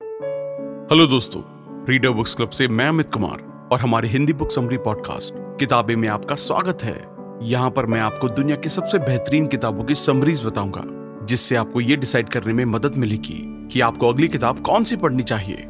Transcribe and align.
Hello 0.00 1.06
दोस्तों 1.06 1.40
reader 1.88 2.10
books 2.10 2.34
club 2.34 2.50
से 2.50 2.66
मैं 2.68 2.86
अमित 2.88 3.10
कुमार 3.12 3.40
और 3.72 3.80
हमारे 3.80 4.08
हिंदी 4.08 4.32
बुक 4.32 4.50
समरी 4.50 4.76
पॉडकास्ट 4.76 5.34
किताबें 5.60 5.94
में 5.96 6.06
आपका 6.08 6.34
स्वागत 6.34 6.82
है। 6.82 6.94
यहाँ 7.42 7.70
पर 7.70 7.86
मैं 7.86 8.00
आपको 8.00 8.28
दुनिया 8.28 8.56
की 8.56 8.68
सबसे 8.68 8.98
बेहतरीन 8.98 9.46
किताबों 9.46 9.84
की 9.84 9.94
समरीज 9.94 10.44
बताऊँगा, 10.44 10.82
जिससे 11.26 11.56
आपको 11.56 11.80
ये 11.80 11.96
डिसाइड 11.96 12.28
करने 12.28 12.52
में 12.52 12.64
मदद 12.64 12.96
मिलेगी 12.96 13.38
कि 13.72 13.80
आपको 13.80 14.08
अगली 14.08 14.28
किताब 14.28 14.62
कौन 14.62 14.84
सी 14.84 14.96
पढ़नी 14.96 15.22
चाहिए। 15.22 15.62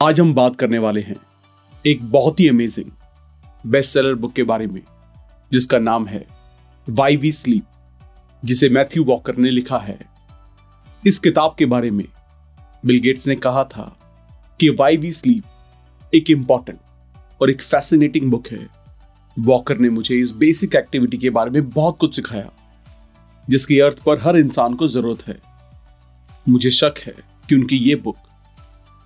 आज 0.00 0.20
हम 0.20 0.34
बात 0.34 0.56
करने 0.56 0.78
वाले 0.78 1.00
हैं 1.00 1.16
एक 1.86 2.10
बहुत 2.12 2.40
ही 2.40 2.48
अमेजिंग 2.48 2.90
बेस्ट 3.66 3.92
सेलर 3.92 4.14
बुक 4.14 4.32
के 4.32 4.42
बारे 4.42 4.66
में, 4.66 4.82
जिसका 5.52 5.78
नाम 5.78 6.06
है 6.06 6.26
वाई 6.86 7.16
वी 7.16 7.32
स्लीप 7.32 7.64
जिसे 8.42 8.68
मैथ्यू 8.68 9.04
वॉकर 9.04 9.36
ने 9.36 9.50
लिखा 9.50 9.78
है। 9.78 10.15
इस 11.06 11.18
किताब 11.18 11.54
के 11.58 11.66
बारे 11.66 11.90
में 11.90 12.04
बिल 12.86 12.98
गेट्स 13.00 13.26
ने 13.26 13.34
कहा 13.34 13.62
था 13.64 13.82
कि 14.60 14.68
वाई 14.70 14.96
वी 14.96 15.12
स्लीप 15.12 16.14
एक 16.14 16.30
इंपॉर्टेंट 16.30 16.78
और 17.40 17.50
एक 17.50 17.62
फैसिनेटिंग 17.62 18.30
बुक 18.30 18.46
है। 18.46 18.68
वॉकर 19.36 19.78
ने 19.78 19.90
मुझे 19.90 20.16
इस 20.16 20.32
बेसिक 20.32 20.74
एक्टिविटी 20.74 21.16
के 21.16 21.30
बारे 21.30 21.50
में 21.50 21.70
बहुत 21.70 21.98
कुछ 21.98 22.16
सिखाया, 22.16 22.50
जिसकी 23.48 23.78
अर्थ 23.78 24.02
पर 24.02 24.20
हर 24.20 24.36
इंसान 24.36 24.74
को 24.74 24.88
ज़रूरत 24.88 25.26
है। 25.26 25.38
मुझे 26.48 26.70
शक 26.70 26.94
है 26.98 27.14
कि 27.48 27.54
उनकी 27.54 27.76
ये 27.76 27.94
बुक 27.94 28.16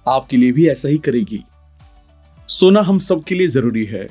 आपके 0.07 0.37
लिए 0.37 0.53
भी 0.53 0.69
ऐसा 0.69 0.89
ही 0.89 0.99
करेगी। 0.99 1.45
सोना 2.49 2.81
हम 2.81 2.99
सबके 2.99 3.35
लिए 3.35 3.49
ज़रूरी 3.49 3.85
है। 3.85 4.09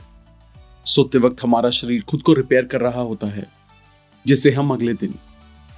सोते 0.86 1.18
वक्त 1.18 1.44
हमारा 1.44 1.70
शरीर 1.70 2.02
खुद 2.02 2.22
को 2.22 2.34
रिपेयर 2.34 2.66
कर 2.66 2.82
रहा 2.82 3.02
होता 3.02 3.28
है, 3.28 3.48
जिससे 4.26 4.52
हम 4.52 4.74
अगले 4.74 4.94
दिन 4.94 5.16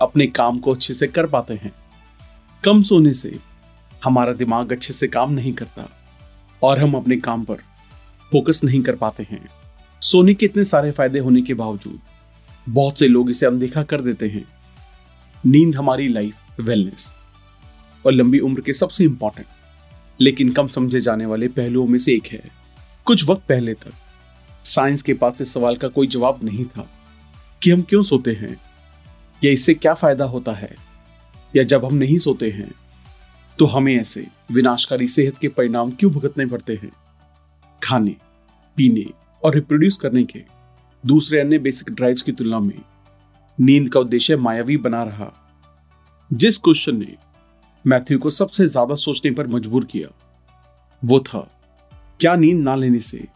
अपने 0.01 0.27
काम 0.27 0.59
को 0.59 0.73
अच्छे 0.73 0.93
से 0.93 1.07
कर 1.07 1.27
पाते 1.27 1.53
हैं। 1.53 1.71
कम 2.63 2.81
सोने 2.83 3.11
से 3.13 3.37
हमारा 4.03 4.33
दिमाग 4.33 4.71
अच्छे 4.71 4.93
से 4.93 5.07
काम 5.07 5.31
नहीं 5.31 5.51
करता 5.53 5.87
और 6.61 6.79
हम 6.79 6.93
अपने 6.93 7.15
काम 7.17 7.43
पर 7.43 7.57
फोकस 8.31 8.61
नहीं 8.63 8.81
कर 8.81 8.95
पाते 8.95 9.23
हैं। 9.29 9.47
सोने 10.01 10.33
के 10.33 10.45
इतने 10.45 10.63
सारे 10.63 10.91
फ़ायदे 10.91 11.19
होने 11.19 11.41
के 11.41 11.53
बावजूद 11.53 11.99
बहुत 12.67 12.99
से 12.99 13.07
लोग 13.07 13.29
इसे 13.29 13.45
अनदेखा 13.45 13.83
कर 13.83 14.01
देते 14.01 14.27
हैं। 14.29 14.43
नींद 15.43 15.75
हमारी 15.75 16.07
लाइफ 16.07 16.59
वेलनेस 16.59 17.07
और 18.05 18.11
लंबी 18.11 18.39
उम्र 18.39 18.61
के 18.61 18.73
सबसे 18.73 19.03
इंपॉर्टेंट 19.03 19.47
लेकिन 20.19 20.51
कम 20.51 20.67
समझे 20.67 21.01
जाने 21.01 21.25
वाले 21.25 21.47
पहलुओं 21.49 21.87
में 21.87 21.99
से 21.99 22.13
एक 22.13 22.27
है। 22.27 22.43
कुछ 23.07 23.27
वक्त 23.29 23.47
पहले 23.49 23.73
तक 23.73 23.93
साइंस 24.65 25.01
के 25.01 25.13
पास 25.15 25.41
इस 25.41 25.53
सवाल 25.53 25.75
का 25.75 25.87
कोई 25.87 26.07
जवाब 26.09 26.39
नहीं 26.43 26.65
था 26.67 26.87
कि 27.61 27.71
हम 27.71 27.81
क्यों 27.81 28.03
सोते 28.03 28.31
हैं, 28.33 28.55
या 29.41 29.51
इससे 29.51 29.73
क्या 29.73 29.93
फ़ायदा 29.93 30.25
होता 30.25 30.53
है। 30.53 30.73
या 31.55 31.63
जब 31.63 31.85
हम 31.85 31.93
नहीं 31.93 32.17
सोते 32.17 32.49
हैं 32.49 32.71
तो 33.59 33.65
हमें 33.65 33.95
ऐसे 33.95 34.25
विनाशकारी 34.51 35.07
सेहत 35.07 35.37
के 35.37 35.47
परिणाम 35.47 35.91
क्यों 35.91 36.11
भुगतने 36.11 36.45
पड़ते 36.45 36.73
हैं? 36.73 36.91
खाने, 37.83 38.15
पीने 38.77 39.05
और 39.43 39.53
रिप्रोड्यूस 39.55 39.97
करने 39.97 40.23
के 40.23 40.43
दूसरे 41.03 41.39
अन्य 41.39 41.59
बेसिक 41.59 41.93
ड्राइव्स 41.93 42.21
की 42.21 42.31
तुलना 42.31 42.59
में 42.59 42.81
नींद 43.59 43.89
का 43.89 43.99
उद्देश्य 43.99 44.35
मायावी 44.35 44.77
बना 44.77 45.01
रहा। 45.03 45.31
जिस 46.31 46.57
क्वेश्चन 46.57 46.97
ने 46.97 47.15
मैथ्यू 47.85 48.17
को 48.19 48.29
सबसे 48.29 48.67
ज़्यादा 48.67 48.95
सोचने 48.95 49.31
पर 49.31 49.47
मजबूर 49.47 49.85
किया, 49.85 50.07
वो 51.05 51.19
था, 51.19 51.39
क्या 52.19 52.35
नींद 52.35 52.59
ना 52.59 52.75
लेने 52.75 52.99
से 52.99 53.27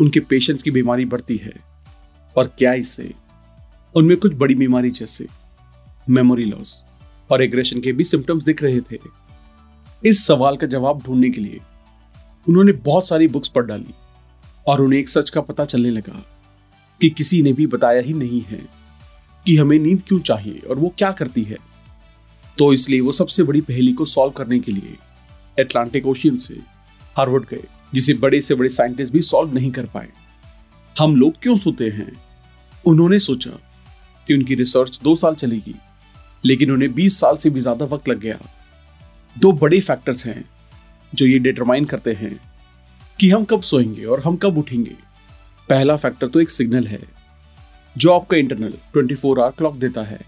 उनके 0.00 0.20
पेशेंट्स 0.20 0.62
की 0.62 0.70
बीमारी 0.70 1.04
बढ़ती 1.04 1.36
है 1.36 1.52
और 2.36 2.46
क्या 2.58 2.72
इससे 2.74 3.12
उनमें 3.94 4.16
कुछ 4.16 4.34
बड़ी 4.34 4.54
बीमारी 4.54 4.90
जैसे 4.90 5.26
मेमोरी 6.10 6.44
लॉस 6.44 6.82
और 7.30 7.42
एग्रेशन 7.42 7.80
के 7.80 7.92
भी 7.92 8.04
सिम्टम्स 8.04 8.44
दिख 8.44 8.62
रहे 8.62 8.80
थे। 8.80 8.98
इस 10.04 10.26
सवाल 10.26 10.56
का 10.56 10.66
जवाब 10.66 11.02
ढूँढने 11.02 11.30
के 11.30 11.40
लिए 11.40 11.60
उन्होंने 12.46 12.72
बहुत 12.72 13.08
सारी 13.08 13.28
बुक्स 13.28 13.48
पढ़ 13.48 13.64
डाली 13.64 13.94
और 14.66 14.80
उन्हें 14.80 15.00
एक 15.00 15.08
सच 15.08 15.30
का 15.30 15.40
पता 15.40 15.64
चलने 15.64 15.90
लगा 15.90 16.22
कि 17.00 17.10
किसी 17.10 17.42
ने 17.42 17.52
भी 17.52 17.66
बताया 17.66 18.00
ही 18.00 18.12
नहीं 18.12 18.40
है 18.40 18.60
कि 19.46 19.56
हमें 19.56 19.78
नींद 19.78 20.02
क्यों 20.02 20.18
चाहिए 20.20 20.58
और 20.58 20.78
वो 20.78 20.92
क्या 20.98 21.10
करती 21.12 21.42
है। 21.42 21.56
तो 22.58 22.72
इसलिए 22.72 23.00
वो 23.00 23.12
सबसे 23.12 23.42
बड़ी 23.42 23.60
पहेली 23.60 23.92
को 23.92 24.04
सॉल्व 24.04 24.32
करने 24.32 24.58
के 24.58 24.72
लिए 24.72 24.96
एटलांटिक 25.60 26.06
ओशियन 26.06 26.36
से 26.36 26.54
हार्वर्ड 27.16 27.44
गए, 27.44 27.62
जिसे 27.94 28.14
बड़े 28.14 28.40
से 28.40 28.54
बड़े 28.54 28.68
साइंटिस्ट 28.68 29.12
भी 29.12 29.20
सॉल्व 29.22 29.54
नहीं 29.54 29.70
कर 29.70 29.86
पाए। 29.86 30.08
हम 30.96 31.16
लोग 31.16 31.34
क्यों 31.42 31.56
सोते 31.56 31.88
हैं? 31.88 32.12
उन्होंने 32.86 33.18
सोचा 33.18 33.50
कि 34.26 34.34
उनकी 34.34 34.54
रिसर्च 34.54 35.00
दो 35.02 35.14
साल 35.16 35.34
चलेगी। 35.34 35.74
लेकिन 36.46 36.70
उन्हें 36.70 36.92
20 36.94 37.18
साल 37.20 37.36
से 37.36 37.50
भी 37.50 37.60
ज़्यादा 37.60 37.84
वक्त 37.86 38.08
लग 38.08 38.20
गया। 38.20 38.38
दो 39.36 39.52
बड़े 39.52 39.80
फैक्टर्स 39.80 40.26
हैं 40.26 40.44
जो 41.12 41.26
ये 41.26 41.38
डिटरमाइन 41.38 41.84
करते 41.84 42.12
हैं 42.12 42.38
कि 43.18 43.30
हम 43.30 43.44
कब 43.44 43.62
सोएँगे 43.62 44.04
और 44.04 44.20
हम 44.20 44.36
कब 44.36 44.58
उठेंगे। 44.58 44.96
पहला 45.68 45.96
फैक्टर 45.96 46.26
तो 46.26 46.40
एक 46.40 46.50
सिग्नल 46.50 46.86
है, 46.86 47.00
जो 47.96 48.12
आपका 48.12 48.36
इंटरनल 48.36 48.74
24 48.94 49.20
फोर 49.20 49.40
आवर 49.40 49.50
क्लॉक 49.50 49.76
देता 49.76 50.02
है। 50.02 50.20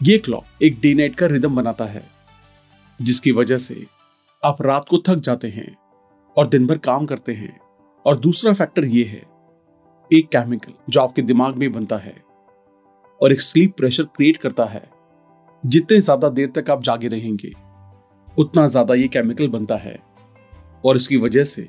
ये 0.00 0.18
क्लॉक 0.18 0.62
एक 0.62 0.80
डे 0.80 0.92
नाइट 0.94 1.14
का 1.14 1.26
रिदम 1.26 1.56
बनाता 1.56 1.84
है, 1.84 2.04
जिसकी 3.00 3.32
वजह 3.32 3.56
से 3.56 3.84
आप 4.42 4.62
रात 4.62 4.88
को 4.88 5.02
थक 5.08 5.20
जाते 5.20 5.48
हैं 5.48 5.76
और 6.36 6.46
दिन 6.46 6.66
भर 6.66 6.78
काम 6.78 7.06
करते 7.06 7.34
हैं। 7.34 7.56
और 8.06 8.16
दूसरा 8.16 8.52
फैक्टर 8.52 8.84
ये 8.84 9.04
है, 9.04 9.22
एक 10.10 10.26
केमिकल 10.26 10.72
जो 10.90 11.00
आपके 11.00 11.22
दिमाग 11.22 11.56
में 11.56 11.72
बनता 11.72 11.96
है 11.96 12.14
और 13.20 13.32
एक 13.32 13.40
स्लीप 13.40 13.74
प्रेशर 13.76 14.02
क्रिएट 14.06 14.36
करता 14.36 14.64
है। 14.64 14.95
जितने 15.66 16.00
ज़्यादा 16.00 16.28
देर 16.28 16.50
तक 16.50 16.70
आप 16.70 16.82
जागे 16.82 17.08
रहेंगे, 17.08 17.52
उतना 18.36 18.66
ज़्यादा 18.68 18.94
ये 18.94 19.08
केमिकल 19.08 19.48
बनता 19.48 19.76
है। 19.76 19.98
और 20.84 20.96
इसकी 20.96 21.16
वजह 21.16 21.44
से 21.44 21.68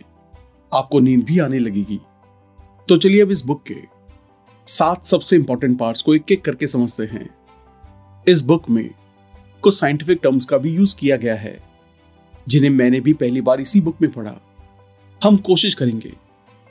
आपको 0.72 1.00
नींद 1.00 1.24
भी 1.24 1.40
आने 1.40 1.60
लगेगी। 1.60 2.00
तो 2.88 2.98
चलिए 2.98 3.22
अब 3.22 3.32
इस 3.32 3.46
बुक 3.46 3.64
के 3.68 3.76
सात 4.68 5.06
सबसे 5.06 5.36
इंपॉर्टेंट 5.36 5.78
पार्ट्स 5.80 6.02
को 6.02 6.16
एक 6.16 6.32
एक 6.32 6.44
करके 6.46 6.68
समझते 6.68 7.04
हैं। 7.04 7.30
इस 8.28 8.42
बुक 8.42 8.70
में 8.70 8.90
कुछ 9.64 9.80
साइंटिफिक 9.80 10.20
टर्म्स 10.24 10.46
का 10.46 10.58
भी 10.58 10.72
यूज़ 10.72 10.96
किया 10.96 11.18
गया 11.18 11.36
है, 11.36 11.58
जिन्हें 12.48 12.72
मैंने 12.72 13.00
भी 13.00 13.14
पहली 13.14 13.42
बार 13.42 13.62
इसी 13.62 13.82
बुक 13.82 14.02
में 14.02 14.12
पढ़ा। 14.12 14.36
हम 15.22 15.38
कोशिश 15.38 15.74
करेंगे 15.74 16.14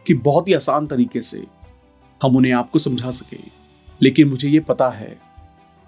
कि 0.06 0.15
बहुत 0.15 0.48
ही 0.48 0.54
आसान 0.54 0.86
तरीके 0.86 1.20
से 1.20 1.44
हम 2.20 2.36
उन्हें 2.36 2.53
आपको 2.53 2.78
समझा 2.78 3.10
सके, 3.10 3.38
लेकिन 4.00 4.28
मुझे 4.28 4.48
ये 4.48 4.60
पता 4.60 4.88
है 4.91 5.16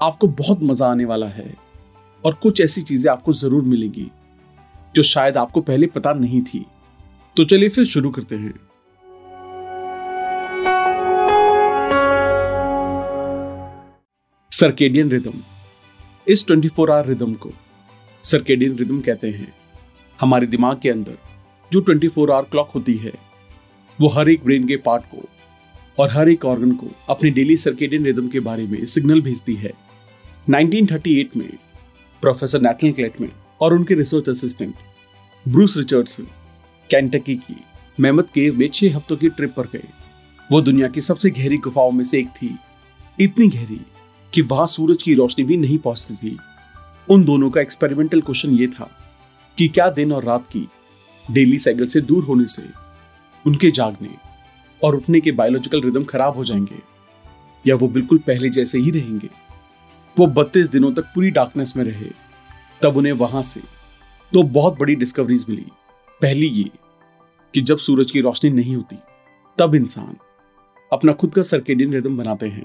आपको 0.01 0.27
बहुत 0.29 0.63
मज़ा 0.63 0.87
आने 0.87 1.05
वाला 1.05 1.27
है 1.27 1.55
और 2.25 2.35
कुछ 2.35 2.61
ऐसी 2.61 2.83
चीज़ें 2.83 3.11
आपको 3.13 3.33
ज़रूर 3.33 3.63
मिलेंगी 3.65 4.11
जो 4.97 5.03
शायद 5.03 5.37
आपको 5.37 5.61
पहले 5.61 5.87
पता 5.87 6.13
नहीं 6.13 6.43
थी। 6.43 6.65
तो 7.37 7.45
चलिए 7.45 7.69
फिर 7.69 7.85
शुरू 7.85 8.11
करते 8.11 8.37
हैं। 8.37 8.55
Circadian 14.53 15.11
rhythm. 15.11 15.43
इस 16.27 16.47
24 16.47 16.73
फोर 16.73 16.91
आवर 16.91 17.07
रिदम 17.07 17.35
को 17.35 17.51
सर्केडियन 18.25 18.77
रिदम 18.77 19.01
कहते 19.01 19.31
हैं। 19.31 19.53
हमारे 20.21 20.47
दिमाग 20.47 20.81
के 20.81 20.91
अंदर 20.91 21.19
जो 21.73 21.81
24 21.81 22.09
फोर 22.09 22.31
आवर 22.31 22.49
क्लॉक 22.51 22.71
होती 22.71 22.95
है, 22.95 23.13
वो 23.99 24.09
हर 24.09 24.29
एक 24.29 24.45
ब्रेन 24.45 24.67
के 24.67 24.77
पार्ट 24.77 25.05
को 25.05 25.29
और 25.99 26.09
हर 26.11 26.29
एक 26.29 26.45
ऑर्गन 26.45 26.73
को 26.73 26.87
अपनी 27.09 27.31
डेली 27.31 27.57
सर्केडियन 27.57 28.05
रिदम 28.05 28.29
के 28.29 28.41
बारे 28.41 28.67
में 28.67 28.85
सिग्नल 28.85 29.21
भेजती 29.21 29.55
है। 29.55 29.88
1938 30.51 31.37
में 31.37 31.53
प्रोफेसर 32.21 32.61
नेथन 32.61 32.93
क्लेटमैन 32.93 33.33
और 33.61 33.75
उनके 33.75 33.95
research 33.95 34.29
assistant 34.29 34.75
Bruce 35.49 35.77
Richardson 35.77 36.23
Kentucky 36.91 37.35
की 37.35 37.57
मेहमत 38.01 38.27
केव 38.27 38.59
में 38.59 38.69
छह 38.69 38.97
हफ्तों 38.97 39.17
की 39.17 39.29
ट्रिप 39.29 39.55
पर 39.57 39.67
गए। 39.67 39.89
वो 40.53 40.61
दुनिया 40.61 40.89
की 40.89 41.01
सबसे 41.01 41.31
गहरी 41.31 41.57
गुफाओं 41.57 41.91
में 41.91 42.05
से 42.05 42.19
एक 42.19 42.29
थी। 42.29 42.57
इतनी 43.21 43.49
गहरी 43.49 43.81
कि 44.35 44.43
वहाँ 44.43 44.67
सूरज 44.67 45.03
की 45.03 45.15
रोशनी 45.15 45.45
भी 45.45 45.57
नहीं 45.57 45.79
पहुँचती 45.79 46.15
थी। 46.15 46.39
उन 47.09 47.25
दोनों 47.25 47.51
का 47.51 47.61
एक्सपेरिमेंटल 47.61 48.21
क्वेश्चन 48.21 48.51
ये 48.51 48.67
था 48.67 48.91
कि 49.59 49.69
क्या 49.69 49.91
दिन 49.91 50.13
और 50.13 50.25
रात 50.25 50.47
की 50.47 50.69
डेली 51.31 51.59
साइकिल 51.59 51.87
से 51.87 52.01
दूर 52.01 52.25
होने 52.25 52.47
से 52.47 52.63
उनके 53.47 53.71
जागने 53.71 54.11
और 54.85 54.97
उठने 54.97 55.21
के 55.21 55.33
बायोलॉजिकल 55.33 55.81
रिदम 55.81 56.05
खराब 56.05 56.35
हो 56.35 56.45
जाएँगे 56.45 56.83
या 57.67 57.77
वो 57.77 57.89
बिल्कुल 57.89 58.19
पहले 58.19 58.49
जैसे 58.49 58.79
ही 58.79 58.91
रहेंगे? 58.91 59.48
वो 60.19 60.27
बत्तीस 60.29 60.69
दिनों 60.69 60.93
तक 60.93 61.05
पूरी 61.15 61.31
डार्कनेस 61.31 61.73
में 61.77 61.83
रहे। 61.85 62.11
तब 62.81 62.97
उन्हें 62.97 63.13
वहाँ 63.15 63.43
से 63.43 63.61
दो 64.33 64.43
बहुत 64.53 64.79
बड़ी 64.79 64.95
डिस्कवरीज 64.95 65.45
मिली। 65.49 65.67
पहली 66.21 66.47
ये 66.47 66.71
कि 67.55 67.61
जब 67.61 67.79
सूरज 67.79 68.11
की 68.11 68.21
रोशनी 68.21 68.51
नहीं 68.51 68.75
होती, 68.77 68.97
तब 69.59 69.75
इंसान 69.75 70.17
अपना 70.93 71.13
खुद 71.13 71.35
का 71.35 71.43
सर्केडियन 71.43 71.93
रिदम 71.93 72.17
बनाते 72.17 72.49
हैं। 72.49 72.65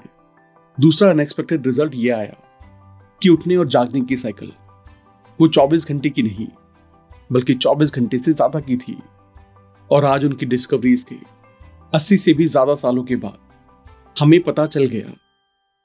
दूसरा 0.78 1.10
अनएक्सपेक्टेड 1.10 1.66
रिज़ल्ट 1.66 1.94
ये 1.94 2.10
आया 2.10 2.36
कि 3.22 3.28
उठने 3.28 3.56
और 3.56 3.68
जागने 3.68 4.00
की 4.00 4.16
साइकिल 4.16 4.52
वो 5.38 5.48
24 5.48 5.88
घंटे 5.88 6.10
की 6.10 6.22
नहीं, 6.22 6.46
बल्कि 7.30 7.54
24 7.56 7.94
घंटे 7.94 8.18
से 8.18 8.32
ज़्यादा 8.32 8.60
की 8.60 8.76
थी। 8.76 8.96
और 9.90 10.04
आज 10.04 10.24
उनकी 10.24 10.46
डिस्कवरीज 10.46 11.02
के 11.02 11.16
80 11.92 12.16
से 12.16 12.32
भी 12.32 12.46
ज़्यादा 12.46 12.74
सालों 12.74 13.04
के 13.04 13.16
बाद 13.18 13.38
हमें 14.16 14.40
पता 14.42 14.66
चल 14.66 14.84
गया 14.86 15.16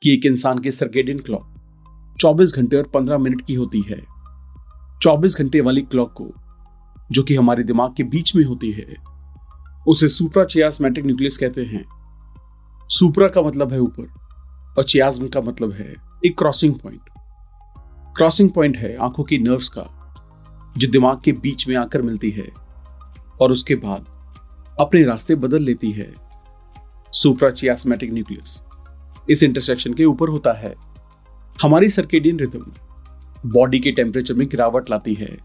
कि 0.02 0.14
एक 0.14 0.26
इंसान 0.26 0.60
के 0.60 0.72
सर्केडियन 0.72 1.20
क्लॉक 1.20 1.59
24 2.20 2.56
घंटे 2.56 2.78
और 2.78 2.84
15 2.84 3.18
मिनट 3.18 3.46
की 3.46 3.54
होती 3.54 3.82
है। 3.82 4.08
24 5.02 5.38
घंटे 5.38 5.62
वाली 5.62 5.82
क्लॉक 5.82 6.14
को, 6.14 6.34
जो 7.12 7.24
कि 7.24 7.36
हमारे 7.36 7.64
दिमाग 7.64 7.96
के 7.98 8.04
बीच 8.04 8.36
में 8.36 8.44
होती 8.44 8.72
है, 8.72 8.96
उसे 9.88 10.08
सुप्रा 10.08 10.44
चियास्मेटिक 10.44 11.06
न्यूक्लियस 11.06 11.38
कहते 11.38 11.64
हैं। 11.64 11.86
सुप्रा 12.90 13.28
का 13.28 13.42
मतलब 13.42 13.72
है 13.72 13.80
ऊपर, 13.80 14.04
और 14.78 14.84
चियाज्म 14.84 15.28
का 15.28 15.42
मतलब 15.42 15.72
है 15.72 15.96
एक 16.26 16.38
क्रॉसिंग 16.38 16.76
पॉइंट 16.76 17.02
क्रॉसिंग 18.16 18.50
पॉइंट 18.50 18.78
है 18.78 18.96
आँखों 18.96 19.24
की 19.24 19.38
नर्व्स 19.38 19.68
का, 19.68 20.14
जो 20.78 20.88
दिमाग 20.88 21.22
के 21.26 21.32
बीच 21.32 21.68
में 21.68 21.76
आकर 21.76 22.02
मिलती 22.02 22.32
है, 22.32 22.52
और 23.42 23.52
उसके 23.52 23.76
बाद 23.76 24.06
अपने 24.80 25.04
रास्ते 25.04 25.36
बदल 25.36 25.64
लेती 25.64 25.92
है। 25.92 26.14
सुप्राचियास्मेटिक 27.14 28.14
न्यूक्लियस, 28.14 28.62
इस 29.30 29.44
इंटरसेक्शन 29.44 29.94
के 29.94 30.06
ऊपर 30.06 30.30
होता 30.30 30.54
है। 30.54 30.89
हमारी 31.62 31.90
सर्केडियन 31.90 32.40
रिदम 32.40 32.72
बॉडी 33.50 33.80
के 33.80 33.92
टेम्परेचर 33.92 34.34
में 34.34 34.48
गिरावट 34.48 34.90
लाती 34.90 35.14
है। 35.14 35.38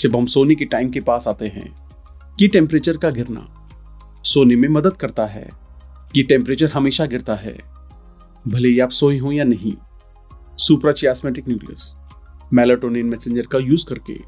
जब 0.00 0.16
हम 0.16 0.26
सोने 0.26 0.54
के 0.54 0.64
टाइम 0.64 0.90
के 0.90 1.00
पास 1.00 1.28
आते 1.28 1.46
हैं, 1.46 1.88
ये 2.40 2.48
टेम्परेचर 2.48 2.96
का 2.96 3.10
गिरना 3.10 3.68
सोने 4.24 4.56
में 4.56 4.68
मदद 4.68 4.92
करता 4.92 5.26
है। 5.26 5.50
ये 6.16 6.22
टेम्परेचर 6.22 6.70
हमेशा 6.70 7.06
गिरता 7.06 7.34
है। 7.34 7.58
भले 8.48 8.68
ही 8.68 8.78
आप 8.80 8.90
सोए 8.90 9.18
हो 9.18 9.32
या 9.32 9.44
नहीं 9.44 9.72
सुप्राचियास्मेटिक 10.56 11.48
न्यूक्लियस 11.48 11.94
मेलाटोनिन 12.52 13.06
मैसेंजर 13.06 13.46
का 13.46 13.58
यूज़ 13.58 13.86
करके 13.88 14.18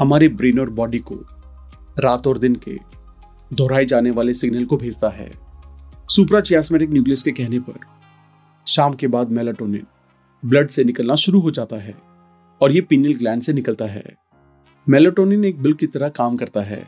हमारे 0.00 0.28
ब्रेन 0.28 0.60
और 0.60 0.70
बॉडी 0.70 0.98
को 0.98 1.14
रात 1.98 2.26
और 2.26 2.38
दिन 2.38 2.54
के 2.54 2.78
दोहराए 3.52 3.84
जाने 3.84 4.10
वाले 4.10 4.34
सिग्नल 4.34 4.64
को 4.64 4.76
भेजता 4.76 5.08
है। 5.08 5.30
सुप्राचियास्मेटिक 6.08 6.90
न्यूक्लियस 6.90 7.22
के 7.22 7.30
कहने 7.30 7.58
पर, 7.58 7.78
शाम 8.66 8.94
के 8.94 9.06
बाद 9.06 9.30
मेलाटोनिन 9.30 9.86
ब्लड 10.46 10.68
से 10.68 10.84
निकलना 10.84 11.14
शुरू 11.14 11.40
हो 11.40 11.50
जाता 11.50 11.76
है 11.76 11.94
और 12.60 12.72
ये 12.72 12.80
पीनियल 12.80 13.18
ग्लैंड 13.18 13.42
से 13.42 13.52
निकलता 13.52 13.84
है। 13.84 14.04
मेलाटोनिन 14.88 15.44
एक 15.44 15.62
बिल 15.62 15.72
की 15.72 15.86
तरह 15.86 16.08
काम 16.08 16.36
करता 16.36 16.60
है, 16.62 16.86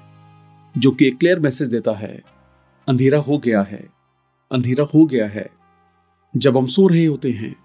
जो 0.78 0.90
कि 0.90 1.06
एक 1.06 1.18
क्लियर 1.18 1.40
मैसेज 1.40 1.68
देता 1.68 1.92
है। 1.92 2.22
अंधेरा 2.88 3.18
हो 3.18 3.38
गया 3.38 3.62
है, 3.62 3.88
अंधेरा 4.52 4.84
हो 4.84 5.04
गया 5.04 5.28
है। 5.28 5.50
जब 6.36 6.58
हम 6.58 6.66
सो 6.66 6.86
रहे 6.86 7.06
होते 7.06 7.30
हैं, 7.30 7.56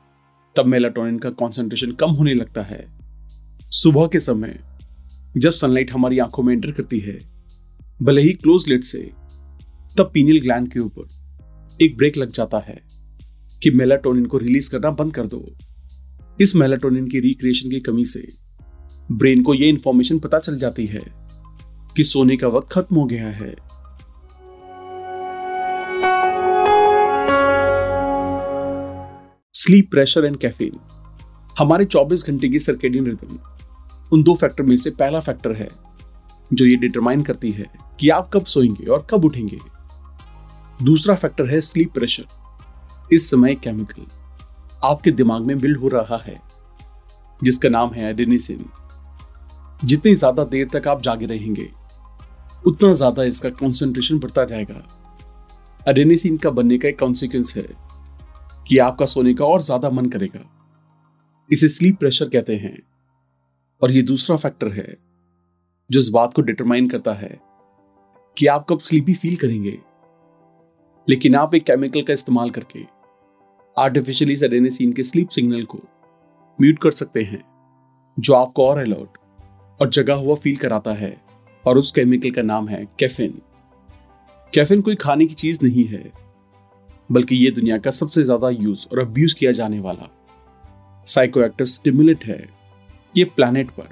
तब 0.55 0.65
मेलाटोनिन 0.65 1.19
का 1.19 1.29
कॉन्सेंट्रेशन 1.29 1.91
कम 1.91 2.11
होने 2.11 2.33
लगता 2.33 2.61
है। 2.61 2.99
सुबह 3.63 4.07
के 4.07 4.19
समय, 4.19 4.59
जब 5.37 5.51
सनलाइट 5.51 5.91
हमारी 5.91 6.19
आँखों 6.19 6.43
में 6.43 6.53
एंटर 6.53 6.71
करती 6.71 6.99
है, 6.99 7.19
भले 8.01 8.21
ही 8.21 8.33
क्लोज 8.33 8.69
लिट 8.69 8.83
से, 8.83 9.11
तब 9.97 10.11
पीनियल 10.13 10.41
ग्लैंड 10.41 10.73
के 10.73 10.79
ऊपर 10.79 11.07
एक 11.81 11.97
ब्रेक 11.97 12.17
लग 12.17 12.31
जाता 12.31 12.59
है 12.59 12.81
कि 13.63 13.71
मेलाटोनिन 13.71 14.25
को 14.25 14.37
रिलीज़ 14.37 14.71
करना 14.71 14.89
बंद 14.89 15.13
कर 15.13 15.25
दो। 15.25 15.55
इस 16.41 16.55
मेलाटोनिन 16.55 17.07
की 17.07 17.19
रिक्रिएशन 17.19 17.69
की 17.69 17.79
कमी 17.79 18.05
से 18.05 18.27
ब्रेन 19.11 19.43
को 19.43 19.53
यह 19.53 19.69
इंफॉर्मेशन 19.69 20.19
पता 20.19 20.39
चल 20.39 20.59
जाती 20.59 20.85
है 20.85 21.01
कि 21.95 22.03
सोने 22.03 22.37
का 22.37 22.47
वक्त 22.47 22.71
खत्म 22.71 22.95
हो 22.95 23.05
गया 23.05 23.27
है। 23.27 23.55
स्लीप 29.53 29.91
प्रेशर 29.91 30.25
एंड 30.25 30.37
कैफीन 30.37 30.79
हमारे 31.59 31.85
24 31.85 32.27
घंटे 32.27 32.49
की 32.49 32.59
सर्केडियन 32.59 33.05
रिदम 33.05 33.39
उन 34.13 34.23
दो 34.23 34.35
फैक्टर 34.35 34.63
में 34.63 34.77
से 34.77 34.91
पहला 34.91 35.19
फैक्टर 35.19 35.53
है, 35.53 35.69
जो 36.53 36.65
ये 36.65 36.75
डिटरमाइन 36.75 37.21
करती 37.21 37.51
है 37.51 37.65
कि 37.99 38.09
आप 38.09 38.31
कब 38.33 38.45
सोएँगे 38.45 38.85
और 38.85 39.07
कब 39.09 39.25
उठेंगे। 39.25 39.59
दूसरा 40.83 41.15
फैक्टर 41.15 41.45
है 41.45 41.61
स्लीप 41.61 41.93
प्रेशर 41.93 42.25
इस 43.11 43.29
समय 43.29 43.55
केमिकल 43.55 44.22
आपके 44.83 45.11
दिमाग 45.11 45.41
में 45.41 45.57
बिल्ड 45.59 45.77
हो 45.77 45.87
रहा 45.89 46.17
है, 46.17 46.39
जिसका 47.39 47.69
नाम 47.69 47.89
है 47.89 48.09
एडेनिसिन 48.09 48.65
जितनी 49.81 50.13
ज़्यादा 50.15 50.43
देर 50.45 50.67
तक 50.73 50.87
आप 50.87 51.01
जागे 51.01 51.25
रहेंगे, 51.25 51.69
उतना 52.63 52.91
ज़्यादा 52.93 53.23
इसका 53.23 53.49
कॉन्सेंट्रेशन 53.51 54.19
बढ़ता 54.19 54.43
जाएगा। 54.45 54.83
एडेनिसिन 55.87 56.37
का 56.37 56.49
बनने 56.51 56.77
का 56.77 56.87
एक 56.87 56.99
कॉन्सिक्वेंस 56.99 57.55
है 57.55 57.67
कि 58.67 58.77
आपका 58.79 59.05
सोने 59.05 59.33
का 59.33 59.45
और 59.45 59.61
ज़्यादा 59.61 59.89
मन 59.89 60.05
करेगा। 60.09 60.39
इसे 61.49 61.67
स्लीप 61.67 61.97
प्रेशर 61.99 62.29
कहते 62.29 62.55
हैं। 62.55 62.77
और 63.81 63.91
ये 63.91 64.01
दूसरा 64.03 64.35
फैक्टर 64.37 64.67
है, 64.71 64.95
जो 65.89 65.99
इस 65.99 66.09
बात 66.09 66.33
को 66.33 66.41
डिटरमाइन 66.41 66.87
करता 66.89 67.13
है 67.13 67.39
कि 68.37 68.47
आप 68.47 68.65
कब 68.69 68.79
स्लीपी 68.79 69.13
फील 69.13 69.35
करेंगे। 69.35 69.77
लेकिन 71.07 71.35
आप 71.35 71.55
एक 71.55 71.63
केमिकल 71.63 72.01
का 72.01 72.13
इस्तेमाल 72.13 72.49
करके 72.49 72.85
आर्टिफिशियली 73.77 74.33
एडेनेसिन 74.45 74.91
के 74.93 75.03
स्लीप 75.03 75.29
सिग्नल 75.29 75.63
को 75.63 75.77
म्यूट 76.59 76.79
कर 76.79 76.91
सकते 76.91 77.21
हैं, 77.23 77.43
जो 78.17 78.33
आपको 78.33 78.67
और 78.67 78.77
अलर्ट 78.77 79.17
और 79.79 79.89
जगा 79.89 80.13
हुआ 80.15 80.35
फील 80.35 80.57
कराता 80.57 80.93
है, 80.93 81.15
और 81.65 81.77
उस 81.77 81.91
केमिकल 81.91 82.31
का 82.31 82.41
नाम 82.41 82.67
है 82.67 82.83
कैफिन। 82.99 83.41
कैफिन 84.53 84.81
कोई 84.81 84.95
खाने 84.95 85.25
की 85.25 85.33
चीज़ 85.33 85.59
नहीं 85.63 85.85
है, 85.85 86.03
बल्कि 87.09 87.35
ये 87.35 87.51
दुनिया 87.51 87.77
का 87.77 87.91
सबसे 87.91 88.23
ज़्यादा 88.23 88.49
यूज़ 88.49 88.87
और 88.91 88.99
अब्यूज 88.99 89.33
किया 89.33 89.51
जाने 89.51 89.79
वाला 89.79 90.09
साइकोएक्टिव 91.07 91.67
स्टिमुलेंट 91.67 92.25
है। 92.25 92.41
ये 93.15 93.23
प्लैनेट 93.25 93.71
पर 93.71 93.89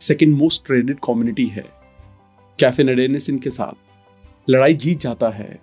सेकेंड 0.00 0.36
मोस्ट 0.36 0.66
ट्रेडेड 0.66 0.98
कम्युनिटी 0.98 1.46
है। 1.46 1.64
कैफिन 2.58 2.88
एडेनिसिन 2.88 3.38
के 3.38 3.50
साथ 3.50 4.50
लड़ाई 4.50 4.74
जीत 4.74 5.00
जाता 5.00 5.28
है 5.30 5.58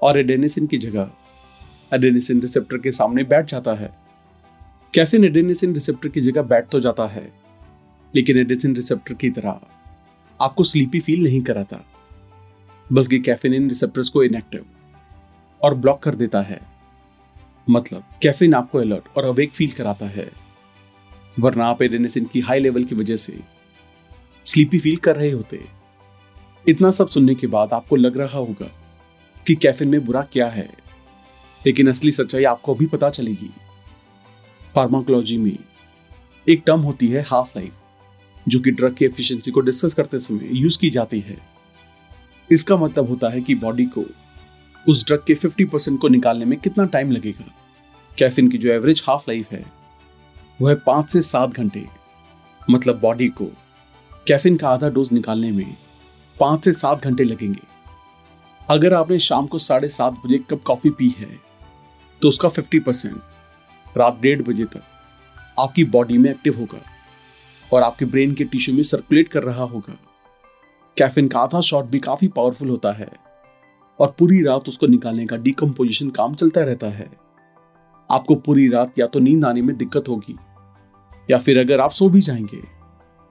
और 0.00 0.18
एडेनिसिन 0.18 0.66
की 0.66 0.78
जगह 0.78 1.10
एडेनिसिन 1.92 2.40
रिसेप्टर 2.40 2.78
के 2.78 2.92
सामने 2.92 3.24
बैठ 3.24 3.46
जाता 3.46 3.74
है। 3.74 3.90
कैफिन 4.92 5.24
एडेनिसिन 5.24 5.72
रिसेप्टर 5.74 6.08
की 6.08 6.20
जगह 6.20 6.42
बैठ 6.42 6.68
तो 6.68 6.80
जाता 6.80 7.06
है, 7.06 7.22
लेकिन 8.14 8.38
एडेनिसिन 8.38 8.74
रिसेप्टर 8.76 9.14
की 9.14 9.30
तरह 9.30 9.60
आपको 10.40 10.64
स्लीपी 10.64 11.00
फील 11.00 11.22
नहीं 11.24 11.40
कराता, 11.42 11.84
बल्कि 12.90 13.18
कैफिन 13.18 13.54
इन 13.54 13.68
रिसेप्टर्स 13.68 14.08
को 14.08 14.22
इनएक्टिव 14.24 14.64
और 15.60 15.74
ब्लॉक 15.74 16.02
कर 16.02 16.14
देता 16.14 16.40
है। 16.42 16.60
मतलब 17.68 18.04
कैफीन 18.22 18.54
आपको 18.54 18.78
अलर्ट 18.78 19.16
और 19.16 19.24
अवेक 19.24 19.50
फील 19.50 19.70
कराता 19.70 20.06
है, 20.08 20.30
वरना 21.36 21.66
आप 21.66 21.82
एडेनिसिन 21.82 22.24
की 22.24 22.40
हाई 22.40 22.60
लेवल 22.60 22.84
की 22.84 22.94
वजह 22.94 23.16
से 23.16 23.38
स्लीपी 24.46 24.78
फील 24.78 24.96
कर 24.96 25.16
रहे 25.16 25.30
होते। 25.30 25.60
इतना 26.66 26.90
सब 26.90 27.08
सुनने 27.08 27.34
के 27.34 27.46
बाद 27.46 27.72
आपको 27.72 27.96
लग 27.96 28.16
रहा 28.18 28.38
होगा 28.38 28.70
कि 29.46 29.54
कैफिन 29.54 29.88
में 29.88 30.04
बुरा 30.04 30.22
क्या 30.22 30.48
है। 30.48 30.68
लेकिन 31.66 31.88
असली 31.88 32.12
सच्चाई 32.12 32.44
आपको 32.44 32.74
अभी 32.74 32.86
पता 32.86 33.10
चलेगी। 33.10 33.50
फार्माकोलॉजी 34.74 35.38
में 35.38 35.56
एक 36.48 36.62
टर्म 36.66 36.80
होती 36.80 37.08
है 37.08 37.22
हाफ़ 37.22 37.58
लाइफ 37.58 37.74
जो 38.48 38.60
कि 38.60 38.70
ड्रग 38.70 38.94
की 38.94 39.04
एफिशिएंसी 39.04 39.50
को 39.50 39.60
डिस्कस 39.60 39.94
करते 39.94 40.18
समय 40.18 40.48
यूज़ 40.52 40.78
की 40.78 40.90
जाती 40.90 41.20
है। 41.20 41.38
इसका 42.52 42.76
मतलब 42.76 43.08
होता 43.08 43.28
है 43.28 43.40
कि 43.40 43.54
बॉडी 43.54 43.86
को 43.86 44.04
उस 44.88 45.06
ड्रग 45.06 45.24
के 45.26 45.34
50 45.34 45.64
परसेंट 45.64 46.00
को 46.00 46.08
निकालने 46.08 46.44
में 46.44 46.58
कितना 46.58 46.84
टाइम 46.84 47.10
लगेगा। 47.10 47.44
कैफिन 48.18 48.48
की 48.48 48.58
जो 48.58 48.68
एवरेज 48.68 49.02
हाफ़ 49.06 49.24
लाइफ 49.28 49.50
है 49.50 49.64
वह 50.60 50.70
है 50.70 50.76
पाँच 50.76 51.10
से 51.10 51.22
सात 51.22 51.50
घंटे। 51.50 51.86
मतलब 52.70 53.00
बॉडी 53.00 53.28
को 53.28 53.44
कैफिन 54.28 54.56
का 54.56 54.68
आधा 54.68 54.88
डोज 54.88 55.12
निकालने 55.12 55.52
में 55.52 55.76
पाँच 56.40 56.64
से 56.64 56.72
सात 56.72 57.04
घंटे 57.04 57.24
लगेंगे। 57.24 57.60
अगर 58.70 58.94
आपने 58.94 59.18
शाम 59.18 59.46
को 59.46 59.58
साढ़े 59.58 59.88
सात 59.88 60.12
बजे 60.26 60.38
कप 60.38 60.62
कॉफ़ी 60.62 60.90
पी 60.90 61.08
है 61.18 61.49
तो 62.22 62.28
उसका 62.28 62.48
फिफ्टी 62.48 62.78
परसेंट 62.78 63.20
रात 63.98 64.18
डेढ़ 64.20 64.42
बजे 64.42 64.64
तक 64.64 64.82
आपकी 65.58 65.84
बॉडी 65.84 66.18
में 66.18 66.30
एक्टिव 66.30 66.58
होगा 66.58 66.82
और 67.72 67.82
आपके 67.82 68.04
ब्रेन 68.04 68.34
के 68.34 68.44
टिश्यू 68.44 68.74
में 68.74 68.82
सर्कुलेट 68.82 69.28
कर 69.28 69.42
रहा 69.42 69.64
होगा। 69.64 69.96
कैफिन 70.98 71.28
का 71.28 71.40
आधा 71.40 71.60
शॉट 71.60 71.84
भी 71.84 71.98
काफ़ी 71.98 72.28
पावरफुल 72.28 72.68
होता 72.68 72.92
है 72.92 73.08
और 74.00 74.14
पूरी 74.18 74.42
रात 74.42 74.68
उसको 74.68 74.86
निकालने 74.86 75.26
का 75.26 75.36
डिकम्पोजिशन 75.36 76.10
काम 76.10 76.34
चलता 76.34 76.62
रहता 76.62 76.86
है। 76.86 77.10
आपको 78.10 78.34
पूरी 78.34 78.68
रात 78.68 78.98
या 78.98 79.06
तो 79.06 79.18
नींद 79.18 79.44
आने 79.44 79.62
में 79.62 79.76
दिक्कत 79.76 80.08
होगी 80.08 80.36
या 81.30 81.38
फिर 81.38 81.58
अगर 81.58 81.80
आप 81.80 81.90
सो 81.90 82.08
भी 82.08 82.20
जाएँगे, 82.20 82.62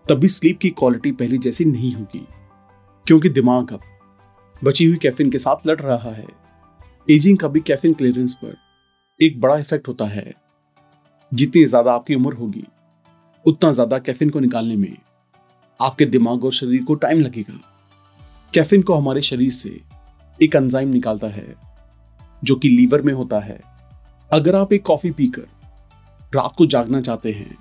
तब 0.10 0.16
भी 0.16 0.28
स्लीप 0.28 0.60
की 0.60 0.70
क्वालिटी 0.70 1.12
पहले 1.12 1.38
जैसी 1.38 1.66
नहीं 1.66 1.94
होगी। 1.94 2.28
क्योंकि 3.08 3.30
दिमाग 3.30 3.74
अब 3.74 3.82
बची 4.64 4.86
हुई 4.86 4.98
कैफिन 4.98 5.30
के 5.30 5.40
साथ 5.40 5.68
लड़ 5.68 5.80
रहा 5.80 6.12
है। 6.12 6.28
एजिंग 7.12 7.38
का 7.38 7.48
भी 7.48 7.60
कैफिन 7.60 7.94
क्लियरेंस 7.94 8.34
पर 8.34 8.69
एक 9.20 9.40
बड़ा 9.42 9.58
इफ़ेक्ट 9.58 9.88
होता 9.88 10.06
है। 10.08 10.34
जितनी 11.32 11.64
ज़्यादा 11.66 11.94
आपकी 11.94 12.16
उम्र 12.16 12.34
होगी, 12.34 12.64
उतना 13.46 13.72
ज़्यादा 13.72 13.98
कैफिन 14.00 14.30
को 14.30 14.40
निकालने 14.40 14.76
में 14.76 14.98
आपके 15.80 16.06
दिमाग 16.08 16.46
और 16.46 16.54
शरीर 16.54 16.84
को 16.84 16.96
टाइम 16.96 17.20
लगेगा। 17.22 17.60
कैफिन 18.54 18.82
को 18.82 18.94
हमारे 18.94 19.22
शरीर 19.22 19.52
से 19.52 19.70
एक 20.40 20.56
एंजाइम 20.56 20.90
निकालता 20.90 21.28
है, 21.28 21.56
जो 22.42 22.56
कि 22.56 22.70
लीवर 22.70 23.02
में 23.02 23.14
होता 23.14 23.40
है। 23.40 23.60
अगर 24.32 24.56
आप 24.56 24.74
एक 24.74 24.86
कॉफ़ी 24.86 25.12
पीकर 25.12 25.48
रात 26.34 26.54
को 26.58 26.66
जागना 26.68 27.02
चाहते 27.02 27.32
हैं, 27.32 27.58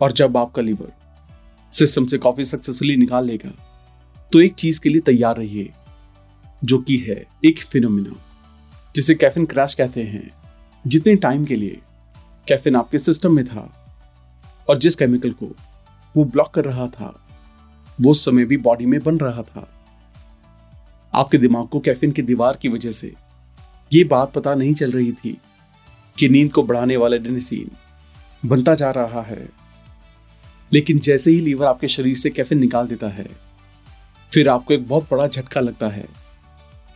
और 0.00 0.12
जब 0.12 0.36
आपका 0.36 0.62
लीवर 0.62 0.92
सिस्टम 1.72 2.06
से 2.06 2.18
कॉफ़ी 2.18 2.44
सक्सेसफुली 2.44 2.96
निकाल 2.96 3.26
लेगा 3.26 3.50
तो 4.32 4.40
एक 4.40 4.54
चीज़ 4.54 4.80
के 4.80 4.88
लिए 4.88 5.00
तैयार 5.02 5.36
रहिए, 5.36 5.72
जो 6.62 6.78
कि 6.78 6.96
है 6.98 7.24
एक 7.44 7.58
फिनोमिना 7.64 8.16
जिसे 8.94 9.14
कैफिन 9.14 9.44
क्रैश 9.46 9.74
कहते 9.74 10.02
हैं। 10.04 10.30
जितने 10.86 11.14
टाइम 11.16 11.44
के 11.44 11.56
लिए 11.56 11.80
कैफिन 12.48 12.76
आपके 12.76 12.98
सिस्टम 12.98 13.34
में 13.36 13.44
था 13.44 13.60
और 14.68 14.78
जिस 14.78 14.94
केमिकल 14.94 15.32
को 15.32 15.46
वो 16.16 16.24
ब्लॉक 16.24 16.50
कर 16.54 16.64
रहा 16.64 16.86
था, 16.86 17.26
वो 18.00 18.14
समय 18.14 18.44
भी 18.44 18.56
बॉडी 18.56 18.86
में 18.86 19.02
बन 19.02 19.18
रहा 19.18 19.42
था। 19.42 19.68
आपके 21.14 21.38
दिमाग 21.38 21.68
को 21.68 21.80
कैफिन 21.80 22.10
की 22.10 22.22
दीवार 22.22 22.56
की 22.56 22.68
वजह 22.68 22.90
से 22.90 23.14
ये 23.92 24.04
बात 24.04 24.32
पता 24.32 24.54
नहीं 24.54 24.74
चल 24.74 24.90
रही 24.90 25.12
थी 25.12 25.36
कि 26.18 26.28
नींद 26.28 26.52
को 26.52 26.62
बढ़ाने 26.62 26.96
वाला 26.96 27.16
डेनिसिन 27.16 27.70
बनता 28.48 28.74
जा 28.74 28.90
रहा 28.90 29.22
है। 29.22 29.48
लेकिन 30.72 30.98
जैसे 30.98 31.30
ही 31.30 31.40
लीवर 31.40 31.66
आपके 31.66 31.88
शरीर 31.88 32.16
से 32.16 32.30
कैफिन 32.30 32.60
निकाल 32.60 32.86
देता 32.86 33.08
है, 33.08 33.28
फिर 34.32 34.48
आपको 34.48 34.74
एक 34.74 34.88
बहुत 34.88 35.08
बड़ा 35.10 35.26
झटका 35.26 35.60
लगता 35.60 35.88
है। 35.88 36.06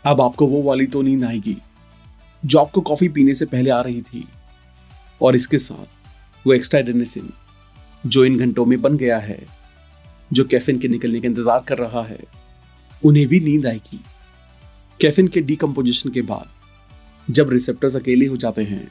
अब 0.07 0.21
आपको 0.21 0.47
वो 0.47 0.63
वाली 0.63 0.87
तो 0.87 1.03
नींद 1.03 1.25
आएगी। 1.25 1.57
जो 2.45 2.59
आपको 2.59 2.81
कॉफ़ी 2.81 3.09
पीने 3.09 3.35
से 3.35 3.47
पहले 3.47 3.71
आ 3.71 3.81
रही 3.81 4.03
थी। 4.03 4.29
और 5.23 5.37
इसके 5.37 5.59
साथ 5.59 6.47
वो 6.47 6.53
एक्स्ट्रा 6.53 6.81
डेनिसिन 6.81 7.33
जो 8.07 8.25
इन 8.25 8.39
घंटों 8.39 8.67
में 8.67 8.81
बन 8.83 8.97
गया 8.97 9.19
है, 9.19 9.39
जो 10.33 10.45
कैफिन 10.45 10.79
के 10.79 10.89
निकलने 10.89 11.21
का 11.21 11.29
इंतज़ार 11.29 11.65
कर 11.69 11.79
रहा 11.79 12.03
है, 12.03 12.19
उन्हें 13.05 13.27
भी 13.27 13.41
नींद 13.41 13.67
आएगी। 13.67 14.01
कैफिन 15.01 15.29
के 15.29 15.41
डीकम्पोजिशन 15.41 16.11
के 16.11 16.23
बाद 16.23 16.49
जब 17.31 17.51
रिसेप्टर्स 17.51 17.97
अकेले 17.97 18.27
हो 18.27 18.37
जाते 18.37 18.63
हैं, 18.65 18.89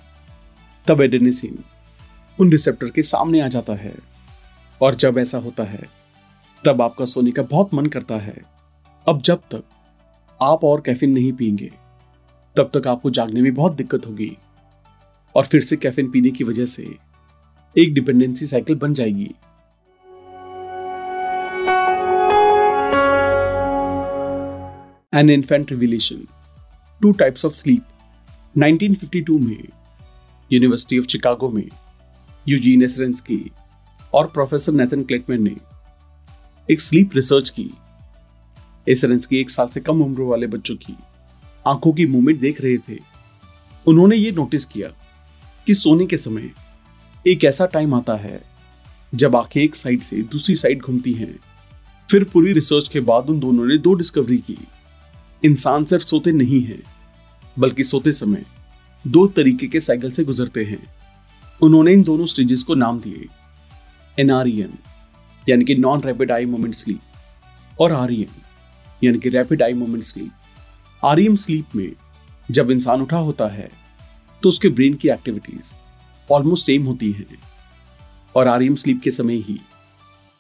तब 0.88 1.02
एडेनिसिन 1.02 1.64
उन 2.40 2.52
रिसेप्टर 2.52 2.90
के 2.90 3.04
सामने 3.04 3.42
आ 3.42 3.48
जाता 3.48 3.74
है। 3.74 3.96
और 4.82 4.96
जब 4.96 5.18
ऐसा 5.18 5.38
होता 5.38 5.64
है, 5.64 5.90
तब 6.66 6.82
आपका 6.82 7.06
सोने 7.06 7.32
का 7.32 7.44
बहुत 7.44 7.74
मन 7.74 7.86
करता 7.86 8.18
है। 8.18 8.36
अब 9.08 9.22
जब 9.22 9.38
तक 9.38 9.64
आप 10.42 10.64
और 10.64 10.82
कैफिन 10.82 11.12
नहीं 11.12 11.34
पियेंगे 11.34 11.72
तब 12.60 12.72
तक 12.74 12.88
आपको 12.88 13.12
जागने 13.12 13.42
में 13.42 13.54
बहुत 13.54 13.76
दिक्कत 13.76 14.06
होगी। 14.06 14.38
और 15.36 15.46
फिर 15.46 15.62
से 15.62 15.76
कैफिन 15.76 16.12
पीने 16.12 16.30
की 16.30 16.44
वजह 16.44 16.66
से 16.66 16.96
एक 17.78 17.94
डिपेंडेंसी 17.94 18.46
साइकिल 18.46 18.76
बन 18.76 18.94
जाएगी। 18.94 19.32
An 25.14 25.30
infant 25.30 25.72
revelation 25.72 26.28
two 27.02 27.12
types 27.12 27.46
of 27.46 27.54
sleep 27.54 27.84
1952 28.58 29.40
में 29.40 29.64
यूनिवर्सिटी 30.54 31.00
ऑफ़ 31.00 31.06
चिकागो 31.06 31.50
में 31.50 31.70
यूजीन 32.48 32.84
एसरेंसकी 32.84 33.52
और 34.14 34.28
प्रोफेसर 34.28 34.72
नेथन 34.72 35.04
क्लेटमैन 35.04 35.44
ने 35.44 35.56
एक 36.72 36.82
स्लीप 36.82 37.10
रिसर्च 37.16 37.50
की। 37.50 37.72
एसरेंसकी 38.90 39.38
एक 39.38 39.50
साल 39.50 39.68
से 39.68 39.80
कम 39.80 40.02
उम्र 40.02 40.22
वाले 40.22 40.48
बच्चों 40.48 40.76
की। 40.76 40.98
आँखों 41.70 41.92
की 41.94 42.06
मूवमेंट 42.06 42.40
देख 42.40 42.62
रहे 42.62 42.78
थे। 42.78 42.98
उन्होंने 43.88 44.16
ये 44.16 44.32
नोटिस 44.32 44.66
किया 44.66 44.88
कि 45.68 45.74
सोने 45.74 46.06
के 46.06 46.18
समय 46.18 46.50
एक 47.28 47.44
ऐसा 47.44 47.66
टाइम 47.66 47.94
आता 47.94 48.16
है, 48.16 48.42
जब 49.16 49.36
आँखें 49.36 49.62
एक 49.62 49.76
साइड 49.76 50.02
से 50.02 50.22
दूसरी 50.22 50.56
साइड 50.56 50.82
घूमती 50.82 51.14
हैं। 51.14 51.40
फिर 52.10 52.24
पूरी 52.24 52.54
रिसर्च 52.54 52.88
के 52.88 53.00
बाद 53.00 53.30
उन 53.30 53.40
दोनों 53.40 53.66
ने 53.66 53.78
दो 53.78 53.94
डिस्कवरी 53.94 54.38
की। 54.38 54.58
इंसान 55.46 55.86
सिर्फ़ 55.86 56.04
सोते 56.04 56.32
नहीं 56.32 56.62
हैं, 56.62 56.82
बल्कि 57.60 57.84
सोते 57.84 58.12
समय 58.12 58.46
दो 59.08 59.28
तरीके 59.28 59.68
के 59.68 59.80
साइकिल 59.80 60.12
से 60.12 60.24
गुजरते 60.24 60.64
हैं। 60.64 60.84
उन्होंने 61.62 61.94
इन 61.94 62.04
दोनों 62.04 62.26
स्टेजेस 62.26 62.64
को 62.64 62.76
नाम 62.76 63.00
दिए 63.00 63.28
एनआरईएम 64.20 64.72
यानी 65.50 65.66
कि 65.66 65.76
non 65.76 66.02
rapid 66.02 66.32
eye 66.32 66.46
moment 66.46 66.74
sleep 66.76 67.78
और 67.80 67.92
आरईएम 67.92 68.42
यानी 69.04 69.20
कि 69.20 69.30
rapid 69.30 69.64
eye 69.64 69.74
moment 69.74 70.04
sleep 70.04 70.32
REM 71.04 71.36
sleep 71.36 71.76
में 71.76 71.92
जब 72.50 72.72
इंसान 72.72 73.02
उठा 73.02 73.18
होता 73.18 73.48
है 73.48 73.70
तो 74.44 74.50
उसके 74.50 74.70
ब्रेन 74.70 74.94
की 74.94 75.10
एक्टिविटीज़ 75.10 75.74
ऑलमोस्ट 76.30 76.66
सेम 76.66 76.86
होती 76.86 77.12
हैं। 77.12 77.38
और 78.36 78.48
आरईएम 78.48 78.76
स्लीप 78.76 79.00
के 79.04 79.12
समय 79.12 79.36
ही 79.38 79.60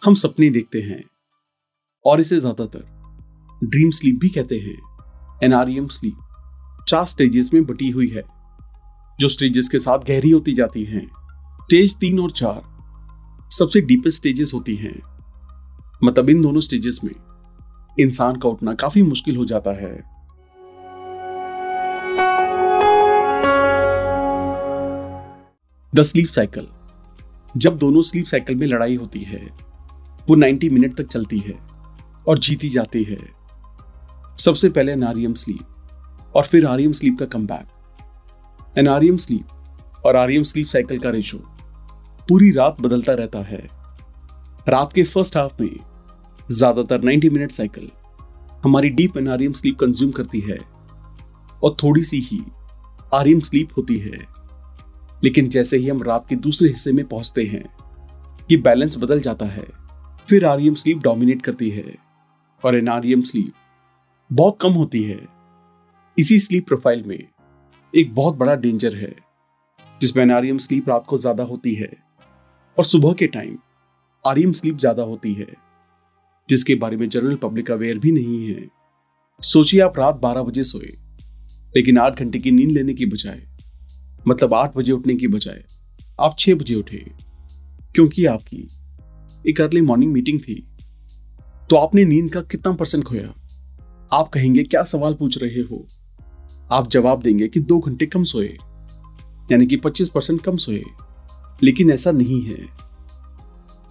हम 0.01 0.13
सपने 0.15 0.49
देखते 0.49 0.81
हैं। 0.81 1.01
और 2.05 2.19
इसे 2.19 2.39
ज़्यादातर 2.39 2.83
ड्रीम 3.61 3.89
स्लीप 3.91 4.19
भी 4.19 4.29
कहते 4.29 4.59
हैं। 4.59 4.77
एनआरईएम 5.43 5.87
स्लीप 5.87 6.85
चार 6.87 7.05
स्टेजेस 7.05 7.49
में 7.53 7.63
बटी 7.65 7.89
हुई 7.89 8.07
है, 8.07 8.23
जो 9.19 9.27
स्टेजेस 9.27 9.69
के 9.69 9.79
साथ 9.79 10.05
गहरी 10.07 10.29
होती 10.29 10.53
जाती 10.53 10.83
हैं। 10.83 11.05
स्टेज 11.05 11.95
तीन 11.97 12.19
और 12.19 12.31
चार 12.33 12.61
सबसे 13.51 13.81
डीपेस्ट 13.81 14.17
स्टेजेस 14.17 14.51
होती 14.53 14.75
हैं। 14.75 14.99
मतलब 16.03 16.29
इन 16.29 16.41
दोनों 16.41 16.61
स्टेजेस 16.61 16.99
में 17.03 17.13
इंसान 17.97 18.35
का 18.35 18.49
उठना 18.49 18.73
काफ़ी 18.75 19.01
मुश्किल 19.01 19.35
हो 19.37 19.45
जाता 19.45 19.71
है। 19.71 20.18
द 25.93 26.01
स्लीप 26.01 26.27
साइकिल 26.27 26.67
जब 27.55 27.77
दोनों 27.77 28.01
स्लीप 28.01 28.25
साइकिल 28.25 28.55
में 28.55 28.65
लड़ाई 28.67 28.95
होती 28.95 29.19
है, 29.19 29.39
वो 30.27 30.35
90 30.35 30.69
मिनट 30.69 30.95
तक 30.97 31.07
चलती 31.07 31.37
है 31.39 31.57
और 32.27 32.39
जीती 32.39 32.69
जाती 32.69 33.03
है। 33.03 33.17
सबसे 34.37 34.69
पहले 34.69 34.95
नारियम 34.95 35.33
स्लीप 35.33 36.35
और 36.35 36.45
फिर 36.45 36.65
आरियम 36.65 36.91
स्लीप 36.91 37.17
का 37.19 37.25
कम 37.27 37.47
बैक 37.47 38.77
एनारियम 38.77 39.17
स्लीप 39.17 40.05
और 40.05 40.15
आरियम 40.15 40.43
स्लीप 40.43 40.67
साइकिल 40.67 40.99
का 40.99 41.09
रेशो 41.09 41.37
पूरी 42.27 42.51
रात 42.51 42.81
बदलता 42.81 43.13
रहता 43.13 43.39
है। 43.43 43.67
रात 44.67 44.93
के 44.93 45.03
फ़र्स्ट 45.03 45.37
हाफ़ 45.37 45.61
में 45.61 45.75
ज़्यादातर 46.49 47.01
90 47.03 47.29
मिनट 47.29 47.51
साइकिल 47.51 47.89
हमारी 48.63 48.89
डीप 48.91 49.17
एनारियम 49.17 49.53
स्लीप 49.53 49.79
कंज्यूम 49.79 50.11
करती 50.11 50.39
है 50.41 50.57
और 51.63 51.75
थोड़ी 51.83 52.03
सी 52.03 52.19
ही 52.21 52.43
आरियम 53.13 53.39
स्लीप 53.41 53.77
होती 53.77 53.97
है। 53.99 54.38
लेकिन 55.21 55.49
जैसे 55.49 55.77
ही 55.77 55.87
हम 55.87 56.01
रात 56.03 56.27
के 56.29 56.35
दूसरे 56.37 56.67
हिस्से 56.69 56.91
में 56.91 57.05
पहुँचते 57.07 57.43
हैं, 57.43 57.63
ये 58.49 58.57
बैलेंस 58.59 58.97
बदल 58.97 59.19
जाता 59.21 59.45
है। 59.47 59.65
फिर 60.27 60.45
आरियम 60.45 60.73
स्लीप 60.73 60.97
डोमिनेट 60.97 61.41
करती 61.41 61.69
है 61.69 61.95
और 62.63 62.75
एनारियम 62.77 63.21
स्लीप 63.21 63.53
बहुत 64.29 64.57
कम 64.61 64.73
होती 64.73 65.01
है। 65.03 65.19
इसी 66.17 66.39
स्लीप 66.39 66.67
प्रोफ़ाइल 66.67 67.03
में 67.05 67.17
एक 67.93 68.13
बहुत 68.15 68.35
बड़ा 68.37 68.55
डेंजर 68.57 68.95
है, 68.95 69.15
जिसमें 70.01 70.23
एनारियम 70.23 70.57
स्लीप 70.57 70.89
रात 70.89 71.05
को 71.07 71.17
ज़्यादा 71.17 71.43
होती 71.43 71.73
है 71.75 71.91
और 72.77 72.85
सुबह 72.85 73.13
के 73.13 73.27
टाइम 73.27 73.57
आरियम 74.25 74.51
स्लीप 74.53 74.77
ज़्यादा 74.77 75.03
होती 75.03 75.33
है, 75.33 75.47
जिसके 76.49 76.75
बारे 76.75 76.97
में 76.97 77.07
जनरल 77.09 77.35
पब्लिक 77.37 77.71
अवेयर 77.71 77.99
भी 77.99 78.11
नहीं 78.11 78.47
है। 78.47 78.67
सोचिए 79.41 79.79
आप 79.81 79.99
रात 79.99 80.15
बारह 80.15 80.43
बजे 80.43 80.63
सोए, 80.63 80.91
लेकिन 81.75 81.97
आठ 81.97 82.19
घंटे 82.19 82.39
की 82.39 82.51
नींद 82.51 82.71
लेने 82.71 82.93
की 82.93 83.05
बजाय 83.05 83.41
मतलब 84.27 84.53
आठ 84.53 84.75
बजे 84.75 84.91
उठने 84.91 85.15
की 85.15 85.27
बजाय 85.27 85.63
आप 86.19 86.35
छह 86.39 86.55
बजे 86.55 86.75
उठे, 86.75 86.97
क्योंकि 87.95 88.25
आपकी 88.25 88.67
एक 89.47 89.61
अर्ली 89.61 89.81
मॉर्निंग 89.81 90.11
मीटिंग 90.13 90.39
थी। 90.39 90.55
तो 91.69 91.75
आपने 91.75 92.05
नींद 92.05 92.31
का 92.33 92.41
कितना 92.41 92.73
परसेंट 92.73 93.03
खोया? 93.03 93.33
आप 94.11 94.29
कहेंगे, 94.29 94.63
क्या 94.63 94.83
सवाल 94.83 95.13
पूछ 95.13 95.37
रहे 95.37 95.61
हो? 95.61 95.85
आप 96.71 96.89
जवाब 96.89 97.21
देंगे 97.21 97.47
कि 97.47 97.59
दो 97.59 97.79
घंटे 97.79 98.05
कम 98.05 98.23
सोए, 98.23 98.57
यानी 99.51 99.65
कि 99.65 99.77
पच्चीस 99.77 100.09
परसेंट 100.09 100.41
कम 100.41 100.57
सोए। 100.57 100.83
लेकिन 101.63 101.91
ऐसा 101.91 102.11
नहीं 102.11 102.41
है। 102.41 102.57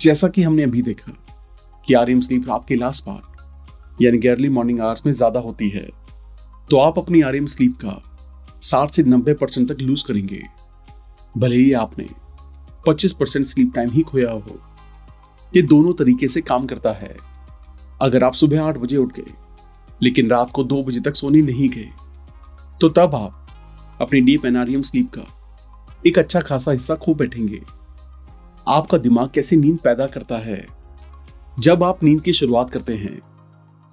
जैसा 0.01 0.29
कि 0.29 0.43
हमने 0.43 0.63
अभी 0.63 0.83
देखा 0.83 1.13
कि 1.87 1.95
आर 1.95 2.21
स्लीप 2.21 2.49
रात 2.49 2.65
के 2.69 2.77
लास्ट 2.77 3.05
पार्ट 3.05 4.03
यानी 4.03 4.19
कि 4.19 4.29
अर्ली 4.29 4.49
मॉर्निंग 4.49 4.81
आवर्स 4.81 5.07
में 5.07 5.13
ज़्यादा 5.13 5.41
होती 5.41 5.69
है 5.69 5.89
तो 6.71 6.77
आप 6.77 6.99
अपनी 6.99 7.21
आर 7.21 7.47
स्लीप 7.47 7.77
का 7.85 8.03
साठ 8.63 8.91
से 8.91 9.03
नब्बे 9.03 9.35
परसेंट 9.35 9.71
तक 9.73 9.81
लूज 9.81 10.03
करेंगे। 10.03 10.43
भले 11.37 11.57
ही 11.57 11.73
आपने 11.73 12.07
25 12.87 13.13
परसेंट 13.13 13.47
स्लीप 13.47 13.73
टाइम 13.75 13.91
ही 13.91 14.03
खोया 14.03 14.31
हो। 14.31 14.61
ये 15.57 15.63
दोनों 15.63 15.93
तरीके 15.93 16.29
से 16.29 16.41
काम 16.41 16.67
करता 16.67 16.93
है। 16.93 17.17
अगर 18.03 18.25
आप 18.25 18.33
सुबह 18.33 18.63
आठ 18.63 18.77
बजे 18.77 18.97
उठ 18.97 19.13
गए, 19.13 19.33
लेकिन 20.03 20.31
रात 20.31 20.51
को 20.51 20.65
दो 20.65 20.83
बजे 20.83 21.01
तक 21.01 21.15
सोने 21.15 21.43
नहीं 21.43 21.69
गए 21.69 21.91
तो 22.81 22.89
तब 22.89 23.15
आप 23.15 23.47
अपनी 24.01 24.21
डीप 24.21 24.45
एनारियम 24.47 24.83
स्लीप 24.83 25.11
का 25.11 25.23
एक 26.07 26.19
अच्छा 26.19 26.41
खासा 26.41 26.73
हिस्सा 26.73 26.95
खो 26.95 27.15
बैठेंगे। 27.15 27.61
आपका 28.69 28.99
दिमाग 28.99 29.31
कैसे 29.35 29.57
नींद 29.57 29.79
पैदा 29.79 30.07
करता 30.07 30.37
है? 30.39 30.67
जब 31.59 31.83
आप 31.85 32.03
नींद 32.03 32.21
की 32.21 32.33
शुरुआत 32.33 32.71
करते 32.71 32.95
हैं, 32.95 33.19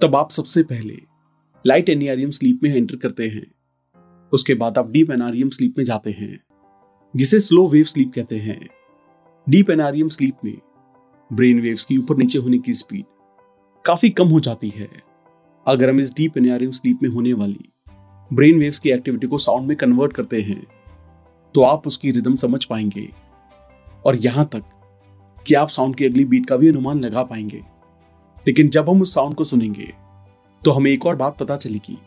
तब 0.02 0.16
आप 0.16 0.32
सबसे 0.32 0.64
पहले 0.64 1.02
लाइट 1.66 1.90
एनियारियम 1.90 2.32
स्लीप 2.32 2.60
में 2.64 2.76
एंटर 2.76 2.96
करते 2.96 3.28
हैं। 3.28 3.46
उसके 4.34 4.54
बाद 4.54 4.78
आप 4.78 4.90
डीप 4.92 5.12
एनारियम 5.12 5.50
स्लीप 5.50 5.74
में 5.78 5.86
जाते 5.86 6.12
हैं, 6.12 6.40
जिसे 7.14 7.40
स्लो 7.40 7.68
वेव 7.68 7.84
स्लीप 7.84 8.12
कहते 8.16 8.38
हैं। 8.38 8.60
डीप 9.48 9.70
एनारियम 9.70 10.10
स्लीप 10.10 10.38
में 10.46 10.58
ब्रेन 11.32 11.60
वेव्स 11.62 11.86
की 11.86 11.98
ऊपर 11.98 12.18
नीचे 12.18 12.40
होने 12.40 12.58
की 12.58 12.74
स्पीड 12.74 13.06
काफ़ी 13.86 14.10
कम 14.10 14.28
हो 14.28 14.40
जाती 14.40 14.70
है। 14.70 14.90
अगर 15.66 15.90
हम 15.90 16.00
इस 16.00 16.14
डीप 16.16 16.38
एनारियम 16.38 16.72
स्लीप 16.72 17.00
में 17.04 17.10
होने 17.10 17.34
वाली 17.34 17.70
ब्रेन 18.32 18.60
वेव्स 18.60 18.80
की 18.80 18.90
एक्टिविटी 18.90 19.28
को 19.28 19.38
साउंड 19.38 19.68
में 19.68 19.76
कन्वर्ट 19.78 20.14
करते 20.14 20.42
हैं 20.42 20.66
तो 21.56 21.62
आप 21.62 21.88
उसकी 21.88 22.12
रिदम 22.12 22.36
समझ 22.36 22.64
पाएँगे। 22.66 23.10
और 24.06 24.16
यहाँ 24.16 24.46
तक 24.46 24.64
कि 25.48 25.54
आप 25.54 25.70
साउंड 25.70 25.96
की 25.96 26.06
अगली 26.06 26.26
बीट 26.26 26.46
का 26.46 26.58
भी 26.58 26.68
अनुमान 26.68 27.00
लगा 27.00 27.24
पाएँगे। 27.24 27.64
लेकिन 28.46 28.70
जब 28.70 28.90
हम 28.90 29.02
उस 29.02 29.14
साउंड 29.14 29.36
को 29.36 29.44
सुनेंगे 29.44 29.94
तो 30.62 30.72
हमें 30.72 30.92
एक 30.92 31.06
और 31.06 31.16
बात 31.16 31.38
पता 31.38 31.56
चलेगी 31.58 31.98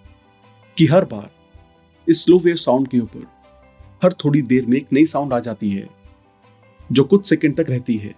कि 0.76 0.86
हर 0.86 1.04
बार 1.04 1.30
इस 2.08 2.24
स्लो 2.24 2.38
वेव 2.38 2.56
साउंड 2.56 2.88
के 2.88 2.98
ऊपर, 3.00 3.26
हर 4.02 4.12
थोड़ी 4.14 4.42
देर 4.42 4.66
में 4.66 4.76
एक 4.76 4.86
नई 4.92 5.04
साउंड 5.06 5.32
आ 5.32 5.38
जाती 5.38 5.70
है, 5.70 5.88
जो 6.90 7.04
कुछ 7.04 7.28
सेकंड 7.28 7.56
तक 7.56 7.70
रहती 7.70 7.96
है। 7.96 8.14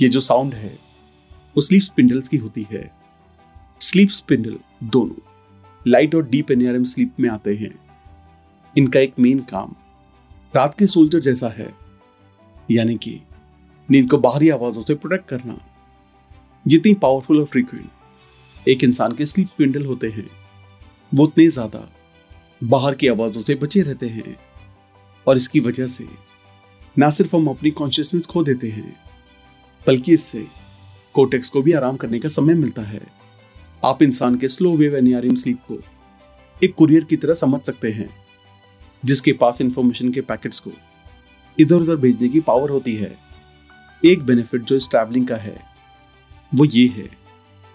ये 0.00 0.08
जो 0.08 0.20
साउंड 0.20 0.54
है, 0.54 0.72
वो 1.56 1.60
स्लीप 1.60 1.82
स्पिंडल्स 1.82 2.28
की 2.28 2.36
होती 2.36 2.66
है। 2.72 2.90
स्लीप 3.80 4.08
स्पिंडल 4.08 4.58
दोनों 4.84 5.30
लाइट 5.86 6.14
और 6.14 6.26
डीप 6.26 6.50
एनआरएम 6.50 6.84
स्लीप 6.84 7.20
में 7.20 7.28
आते 7.30 7.54
हैं। 7.56 7.74
इनका 8.76 9.00
एक 9.00 9.18
मेन 9.18 9.38
काम 9.50 9.74
रात 10.54 10.78
के 10.78 10.86
सोल्जर 10.86 11.20
जैसा 11.20 11.48
है, 11.48 11.72
यानी 12.68 12.94
कि 12.96 13.20
नींद 13.88 14.10
को 14.10 14.18
बाहरी 14.18 14.48
आवाजों 14.50 14.82
से 14.82 14.94
प्रोटेक्ट 14.94 15.28
करना। 15.28 15.58
जितनी 16.66 16.94
पावरफुल 16.94 17.40
और 17.40 17.46
फ्रीक्वेंट 17.46 18.68
एक 18.68 18.84
इंसान 18.84 19.12
के 19.12 19.26
स्लीप 19.26 19.48
स्पिंडल 19.48 19.84
होते 19.86 20.08
हैं, 20.08 20.28
वो 21.12 21.24
उतने 21.24 21.48
ज़्यादा 21.48 21.88
बाहर 22.64 22.94
की 22.94 23.08
आवाजों 23.08 23.40
से 23.40 23.54
बचे 23.54 23.82
रहते 23.82 24.08
हैं। 24.08 24.36
और 25.26 25.36
इसकी 25.36 25.60
वजह 25.60 25.86
से 25.86 26.08
ना 26.98 27.10
सिर्फ़ 27.10 27.36
हम 27.36 27.48
अपनी 27.48 27.70
कॉन्शियसनेस 27.70 28.26
खो 28.26 28.42
देते 28.42 28.68
हैं, 28.68 28.96
बल्कि 29.86 30.12
इससे 30.12 30.46
कोटेक्स 31.14 31.50
को 31.50 31.62
भी 31.62 31.72
आराम 31.72 31.96
करने 31.96 32.18
का 32.18 32.28
समय 32.28 32.54
मिलता 32.54 32.82
है। 32.82 33.00
आप 33.84 34.02
इंसान 34.02 34.34
के 34.34 34.48
स्लो 34.48 34.76
वेव 34.76 34.96
एनियरिंग 34.96 35.36
स्लीप 35.36 35.58
को 35.68 35.78
एक 36.64 36.74
कुरियर 36.74 37.04
की 37.04 37.16
तरह 37.16 37.34
समझ 37.34 37.60
सकते 37.60 37.90
हैं, 37.90 38.08
जिसके 39.04 39.32
पास 39.32 39.60
इंफॉर्मेशन 39.60 40.12
के 40.12 40.20
पैकेट्स 40.20 40.60
को 40.60 40.70
इधर 41.58 41.76
उधर 41.76 41.96
भेजने 41.96 42.28
की 42.28 42.40
पावर 42.40 42.70
होती 42.70 42.94
है। 42.94 43.18
एक 44.04 44.22
बेनिफिट 44.22 44.62
जो 44.62 44.76
इस 44.76 44.90
ट्रैवलिंग 44.90 45.26
का 45.28 45.36
है, 45.36 45.56
वो 46.54 46.64
ये 46.64 46.86
है 46.88 47.10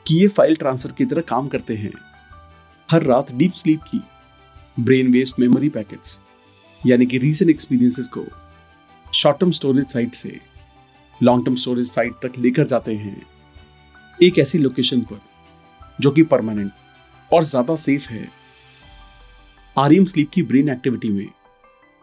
कि 0.06 0.22
ये 0.22 0.28
फ़ाइल 0.28 0.56
ट्रांसफ़र 0.56 0.92
की 0.92 1.06
तरह 1.06 1.22
काम 1.22 1.48
करते 1.48 1.76
हैं। 1.76 1.92
हर 2.92 3.04
रात 3.04 3.32
डीप 3.32 3.54
स्लीप 3.54 3.82
की 3.82 4.02
ब्रेन 4.78 5.12
वेस्ट 5.12 5.40
मेमोरी 5.40 5.70
पैकेट्स 5.70 6.20
यानी 6.88 7.06
कि 7.06 7.18
रीसेंट 7.18 7.52
एक्सपीरियंसेस 7.52 8.08
को 8.08 8.26
शॉर्ट 9.14 9.40
टर्म 9.40 9.52
स्टोरेज 9.52 9.88
साइट 9.88 10.16
से 10.16 10.40
लॉन्ग 11.24 11.46
टर्म 11.46 11.56
स्टोरेज 11.56 11.92
साइट 11.92 12.14
तक 12.14 12.38
लेकर 12.38 12.66
जाते 12.66 12.96
हैं, 12.96 13.22
एक 14.24 14.38
ऐसी 14.40 14.58
लोकेशन 14.58 15.02
पर, 15.02 15.22
जो 16.02 16.12
कि 16.12 16.24
परमानेंट 16.24 16.72
और 17.34 17.44
ज़्यादा 17.44 17.76
सेफ़ 17.76 18.10
है। 18.10 18.28
आरियम 19.78 20.06
स्लीप 20.06 20.30
की 20.30 20.44
ब्रेन 20.44 20.70
एक्टिविटी 20.70 21.10
में 21.10 21.28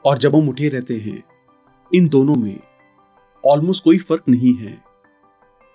और 0.04 0.18
जब 0.18 0.36
हम 0.36 0.48
उठे 0.48 0.68
रहते 0.68 0.96
हैं, 0.96 1.22
इन 1.94 2.08
दोनों 2.08 2.34
में 2.34 2.58
ऑलमोस्ट 3.44 3.84
कोई 3.84 3.98
फ़र्क 3.98 4.22
नहीं 4.28 4.54
है। 4.56 4.82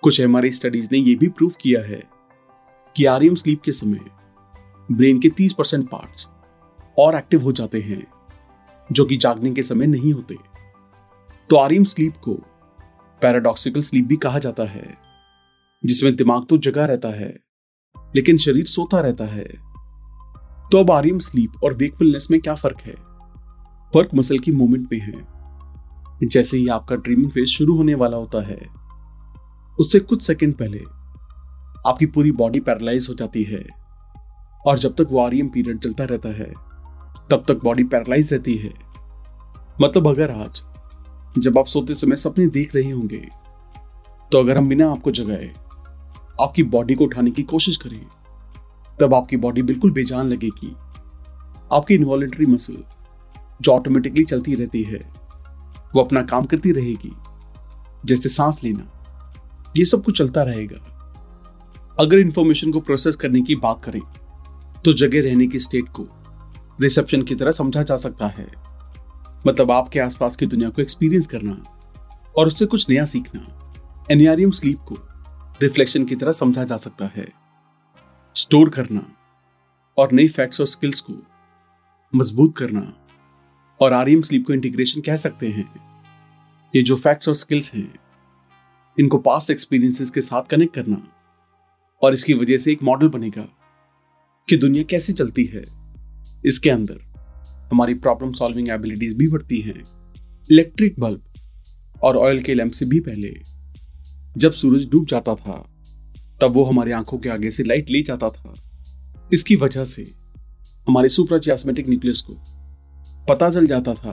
कुछ 0.02 0.20
हमारी 0.20 0.50
स्टडीज़ 0.50 0.88
ने 0.92 0.98
यह 0.98 1.16
भी 1.16 1.28
प्रूव 1.28 1.52
किया 1.60 1.82
है 1.82 2.02
कि 2.96 3.04
आरियम 3.04 3.34
स्लीप 3.34 3.62
के 3.62 3.72
समय 3.72 4.00
ब्रेन 4.88 5.18
के 5.18 5.28
30 5.28 5.52
परसेंट 5.52 5.88
पार्ट 5.88 6.26
और 6.96 7.16
एक्टिव 7.16 7.42
हो 7.42 7.52
जाते 7.52 7.80
हैं, 7.80 8.02
जो 8.90 9.04
कि 9.04 9.16
जागने 9.16 9.50
के 9.50 9.62
समय 9.62 9.86
नहीं 9.86 10.12
होते। 10.12 10.36
तो 11.50 11.56
आरियम 11.56 11.84
स्लीप 11.84 12.16
को 12.16 12.34
पैराडॉक्सिकल 13.22 13.80
स्लीप 13.80 14.06
भी 14.06 14.16
कहा 14.16 14.38
जाता 14.38 14.64
है, 14.64 14.96
जिसमें 15.84 16.14
दिमाग 16.16 16.46
तो 16.46 16.58
जगा 16.58 16.84
रहता 16.84 17.08
है, 17.08 17.28
लेकिन 18.16 18.38
शरीर 18.38 18.64
सोता 18.64 19.00
रहता 19.00 19.24
है। 19.24 19.44
तो 20.72 20.78
अब 20.78 20.90
आरियम 20.90 21.18
स्लीप 21.18 21.52
और 21.64 21.74
वेकफुलनेस 21.74 22.28
में 22.30 22.40
क्या 22.40 22.54
फ़र्क 22.54 22.80
है? 22.80 22.94
फ़र्क 23.94 24.14
मसल 24.14 24.38
की 24.38 24.52
मूवमेंट 24.52 24.88
में 24.92 25.00
है। 25.00 25.32
जैसे 26.24 26.56
ही 26.56 26.66
आपका 26.68 26.96
ड्रीमिंग 26.96 27.30
फ़ेज़ 27.30 27.48
शुरू 27.48 27.76
होने 27.76 27.94
वाला 27.94 28.16
होता 28.16 28.42
है, 28.46 28.60
उससे 29.78 30.00
कुछ 30.00 30.22
सेकंड 30.22 30.54
पहले 30.54 30.78
आपकी 31.86 32.06
पूरी 32.06 32.32
बॉडी 32.32 32.60
पैरालाइज 32.60 33.06
हो 33.08 33.14
जाती 33.14 33.42
है, 33.42 33.64
और 34.66 34.78
जब 34.78 34.94
तक 34.94 35.08
वो 35.10 35.20
आरियम 35.20 35.48
पीरियड 35.48 35.78
चलता 35.78 36.04
रहता 36.04 36.28
है 36.28 36.52
तब 37.32 37.44
तक 37.48 37.62
बॉडी 37.64 37.84
पैरालाइज 37.84 38.32
रहती 38.32 38.56
है। 38.56 38.72
मतलब 39.80 40.08
अगर 40.08 40.30
आज, 40.30 40.62
जब 41.38 41.58
आप 41.58 41.66
सोते 41.66 41.94
समय 41.94 42.16
सपने 42.16 42.46
देख 42.48 42.74
रहे 42.76 42.90
होंगे 42.90 43.28
तो 44.32 44.38
अगर 44.38 44.58
हम 44.58 44.68
बिना 44.68 44.90
आपको 44.90 45.10
जगाए, 45.10 45.50
आपकी 46.40 46.62
बॉडी 46.64 46.94
को 46.94 47.04
उठाने 47.04 47.30
की 47.30 47.42
कोशिश 47.44 47.76
करें, 47.76 48.06
तब 49.00 49.14
आपकी 49.14 49.36
बॉडी 49.36 49.62
बिल्कुल 49.62 49.90
बेजान 49.92 50.28
लगेगी। 50.28 50.74
आपकी 51.72 51.94
इन्वॉलेंट्री 51.94 52.46
मसल 52.46 52.76
जो 53.62 53.72
ऑटोमेटिकली 53.72 54.24
चलती 54.24 54.54
रहती 54.54 54.82
है, 54.82 55.00
वो 55.94 56.02
अपना 56.02 56.22
काम 56.22 56.44
करती 56.44 56.72
रहेगी। 56.72 57.12
जैसे 58.04 58.28
सांस 58.28 58.60
लेना, 58.64 58.88
ये 59.76 59.84
सब 59.84 60.04
कुछ 60.04 60.18
चलता 60.18 60.42
रहेगा। 60.42 61.96
अगर 62.00 62.18
इंफॉर्मेशन 62.18 62.72
को 62.72 62.80
प्रोसेस 62.80 63.16
करने 63.16 63.40
की 63.40 63.54
बात 63.56 63.84
करें 63.84 64.00
तो 64.84 64.92
जगह 64.94 65.22
रहने 65.22 65.46
की 65.46 65.58
स्टेट 65.58 65.88
को 65.90 66.06
रिसेप्शन 66.80 67.22
की 67.22 67.34
तरह 67.34 67.50
समझा 67.50 67.82
जा 67.82 67.96
सकता 67.96 68.26
है। 68.26 68.52
मतलब 69.46 69.70
आपके 69.70 70.00
आसपास 70.00 70.36
की 70.36 70.46
दुनिया 70.46 70.68
को 70.68 70.82
एक्सपीरियंस 70.82 71.26
करना 71.26 71.52
और 72.36 72.46
उससे 72.46 72.66
कुछ 72.66 72.90
नया 72.90 73.04
सीखना। 73.04 73.58
एनियारियम 74.10 74.50
स्लीप 74.50 74.78
को 74.78 74.96
रिफ्लेक्शन 75.62 76.04
की 76.04 76.16
तरह 76.16 76.32
समझा 76.32 76.64
जा 76.64 76.76
सकता 76.76 77.06
है। 77.06 77.32
स्टोर 78.34 78.70
करना 78.70 79.06
और 79.98 80.12
नई 80.12 80.28
फैक्ट्स 80.28 80.60
और 80.60 80.66
स्किल्स 80.66 81.00
को 81.00 81.14
मज़बूत 82.14 82.56
करना 82.56 83.06
और 83.80 83.92
आरियम 83.92 84.22
स्लीप 84.22 84.46
को 84.46 84.52
इंटीग्रेशन 84.52 85.00
कह 85.00 85.16
सकते 85.16 85.48
हैं। 85.48 85.98
ये 86.76 86.82
जो 86.82 86.96
फैक्ट्स 86.96 87.28
और 87.28 87.34
स्किल्स 87.34 87.74
हैं, 87.74 87.94
इनको 89.00 89.18
पास्ट 89.18 89.50
एक्सपीरियंसेस 89.50 90.10
के 90.10 90.20
साथ 90.20 90.42
कनेक्ट 90.42 90.74
करना 90.74 91.08
और 92.02 92.12
इसकी 92.12 92.34
वजह 92.34 92.56
से 92.56 92.72
एक 92.72 92.82
मॉडल 92.82 93.08
बनेगा 93.08 93.42
कि 94.48 94.56
दुनिया 94.56 94.84
कैसे 94.84 95.12
चलती 95.12 95.44
है। 95.44 95.81
इसके 96.44 96.70
अंदर। 96.70 97.00
हमारी 97.72 97.94
प्रॉब्लम 97.94 98.32
सॉल्विंग 98.32 98.68
एबिलिटीज 98.68 99.16
भी 99.16 99.28
बढ़ती 99.28 99.60
हैं। 99.60 99.82
इलेक्ट्रिक 100.50 101.00
बल्ब 101.00 101.22
और 102.02 102.16
ऑयल 102.16 102.40
के 102.42 102.54
लैंप 102.54 102.72
से 102.72 102.86
भी 102.86 103.00
पहले, 103.00 103.32
जब 104.36 104.52
सूरज 104.52 104.88
डूब 104.90 105.06
जाता 105.06 105.34
था, 105.34 105.56
तब 106.40 106.54
वो 106.54 106.64
हमारी 106.64 106.92
आँखों 106.92 107.18
के 107.18 107.28
आगे 107.28 107.50
से 107.50 107.64
लाइट 107.64 107.90
ले 107.90 108.02
जाता 108.02 108.28
था। 108.28 108.54
इसकी 109.32 109.56
वजह 109.56 109.84
से 109.84 110.02
हमारे 110.88 111.08
सुप्राचियास्मेटिक 111.08 111.88
न्यूक्लियस 111.88 112.20
को 112.20 112.34
पता 113.28 113.50
चल 113.50 113.66
जाता 113.66 113.94
था 113.94 114.12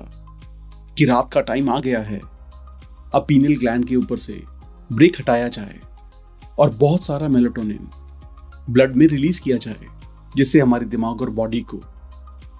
कि 0.97 1.05
रात 1.05 1.31
का 1.33 1.41
टाइम 1.41 1.69
आ 1.69 1.79
गया 1.79 1.99
है। 1.99 2.19
अब 3.15 3.25
पीनल 3.27 3.55
ग्लैंड 3.55 3.85
के 3.85 3.95
ऊपर 3.95 4.17
से 4.17 4.41
ब्रेक 4.93 5.19
हटाया 5.19 5.47
जाए 5.47 5.79
और 6.59 6.69
बहुत 6.69 7.05
सारा 7.05 7.27
मेलेटोनिन 7.27 7.89
ब्लड 8.69 8.95
में 8.95 9.05
रिलीज़ 9.07 9.41
किया 9.41 9.57
जाए, 9.57 9.85
जिससे 10.37 10.59
हमारे 10.59 10.85
दिमाग 10.85 11.21
और 11.21 11.29
बॉडी 11.29 11.61
को 11.61 11.81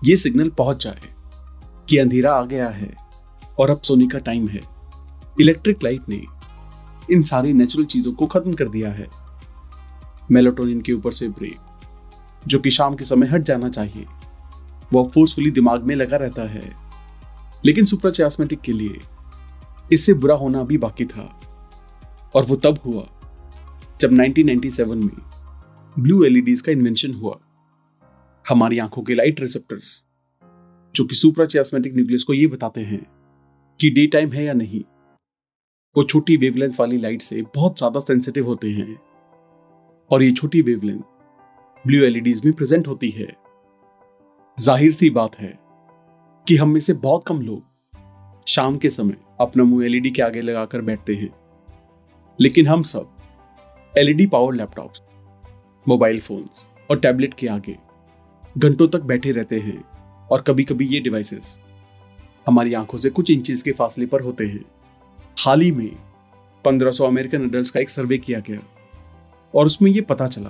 ये 0.03 0.15
सिग्नल 0.15 0.49
पहुँच 0.49 0.83
जाए 0.83 0.99
कि 1.89 1.97
अंधेरा 1.97 2.33
आ 2.33 2.45
गया 2.45 2.69
है 2.69 2.95
और 3.59 3.69
अब 3.69 3.81
सोने 3.81 4.07
का 4.07 4.17
टाइम 4.17 4.47
है। 4.47 4.59
इलेक्ट्रिक 5.41 5.83
लाइट 5.83 6.01
ने 6.09 6.23
इन 7.11 7.23
सारी 7.23 7.53
नेचुरल 7.53 7.85
चीज़ों 7.85 8.13
को 8.13 8.27
खत्म 8.27 8.53
कर 8.53 8.69
दिया 8.69 8.91
है। 8.91 9.07
मेलोटोनिन 10.31 10.81
के 10.81 10.93
ऊपर 10.93 11.11
से 11.11 11.27
ब्रेक, 11.27 11.57
जो 12.47 12.59
कि 12.59 12.71
शाम 12.71 12.95
के 12.95 13.03
समय 13.03 13.27
हट 13.27 13.41
जाना 13.41 13.69
चाहिए, 13.69 14.05
वो 14.93 15.11
फोर्सफुली 15.13 15.51
दिमाग 15.51 15.83
में 15.83 15.95
लगा 15.95 16.17
रहता 16.17 16.49
है। 16.49 16.75
लेकिन 17.65 17.85
सुपराचास्मेटिक 17.85 18.61
के 18.61 18.71
लिए 18.71 18.99
इससे 19.91 20.13
बुरा 20.13 20.35
होना 20.35 20.63
भी 20.63 20.77
बाकी 20.77 21.05
था। 21.05 21.39
और 22.35 22.45
वो 22.45 22.55
तब 22.55 22.79
हुआ 22.85 23.03
जब 24.01 24.09
1997 24.11 24.97
में 24.97 25.21
ब्लू 25.99 26.23
एलईडीज 26.23 26.61
का 26.61 26.71
इन्वेंशन 26.71 27.13
हुआ। 27.13 27.37
हमारी 28.49 28.77
आँखों 28.79 29.01
के 29.03 29.15
लाइट 29.15 29.39
रिसेप्टर्स 29.39 29.91
जो 30.95 31.03
कि 31.05 31.15
सुपराचियास्मेटिक 31.15 31.95
न्यूक्लियस 31.95 32.23
को 32.23 32.33
ये 32.33 32.45
बताते 32.47 32.81
हैं 32.81 33.01
कि 33.79 33.89
डे 33.89 34.05
टाइम 34.07 34.31
है 34.31 34.43
या 34.43 34.53
नहीं, 34.53 34.79
वो 35.95 36.03
छोटी 36.03 36.37
वेवलेंथ 36.37 36.71
वाली 36.79 36.97
लाइट 36.97 37.21
से 37.21 37.41
बहुत 37.55 37.77
ज़्यादा 37.77 37.99
सेंसिटिव 37.99 38.45
होते 38.45 38.69
हैं। 38.69 38.95
और 40.11 40.23
ये 40.23 40.31
छोटी 40.31 40.61
वेवलेंथ 40.61 41.01
ब्लू 41.85 42.03
एलईडीज 42.05 42.43
में 42.45 42.53
प्रेजेंट 42.53 42.87
होती 42.87 43.09
है। 43.09 43.27
ज़ाहिर 44.57 44.91
सी 44.91 45.09
बात 45.09 45.35
है 45.39 45.53
कि 46.47 46.55
हम 46.55 46.69
में 46.69 46.79
से 46.79 46.93
बहुत 46.95 47.23
कम 47.27 47.41
लोग 47.41 48.47
शाम 48.47 48.77
के 48.77 48.89
समय 48.89 49.17
अपना 49.41 49.63
मुँह 49.63 49.85
एलईडी 49.85 50.11
के 50.11 50.21
आगे 50.21 50.41
लगाकर 50.41 50.81
बैठते 50.81 51.15
हैं। 51.15 51.29
लेकिन 52.39 52.67
हम 52.67 52.83
सब 52.83 53.93
LED 53.93 54.25
power 54.27 54.55
laptops 54.55 55.01
mobile 55.85 56.19
phones 56.21 56.65
और 56.91 56.99
टैबलेट 56.99 57.33
के 57.33 57.47
आगे 57.49 57.77
घंटों 58.55 58.87
तक 58.87 59.01
बैठे 59.01 59.31
रहते 59.31 59.59
हैं 59.59 59.83
और 60.31 60.41
कभी 60.41 60.63
कभी 60.63 60.85
ये 60.85 60.99
डिवाइसेस 60.99 61.59
हमारी 62.47 62.73
आँखों 62.73 62.97
से 62.97 63.09
कुछ 63.09 63.29
इंचेस 63.29 63.61
के 63.63 63.71
फासले 63.71 64.05
पर 64.05 64.21
होते 64.21 64.45
हैं। 64.45 64.63
हाल 65.39 65.61
ही 65.61 65.71
में 65.71 65.91
1500 66.65 67.05
अमेरिकन 67.05 67.47
अडल्ट 67.49 67.69
का 67.69 67.79
एक 67.79 67.89
सर्वे 67.89 68.17
किया 68.17 68.39
गया 68.39 68.59
और 69.53 69.65
उसमें 69.65 69.89
यह 69.91 70.05
पता 70.09 70.27
चला 70.27 70.49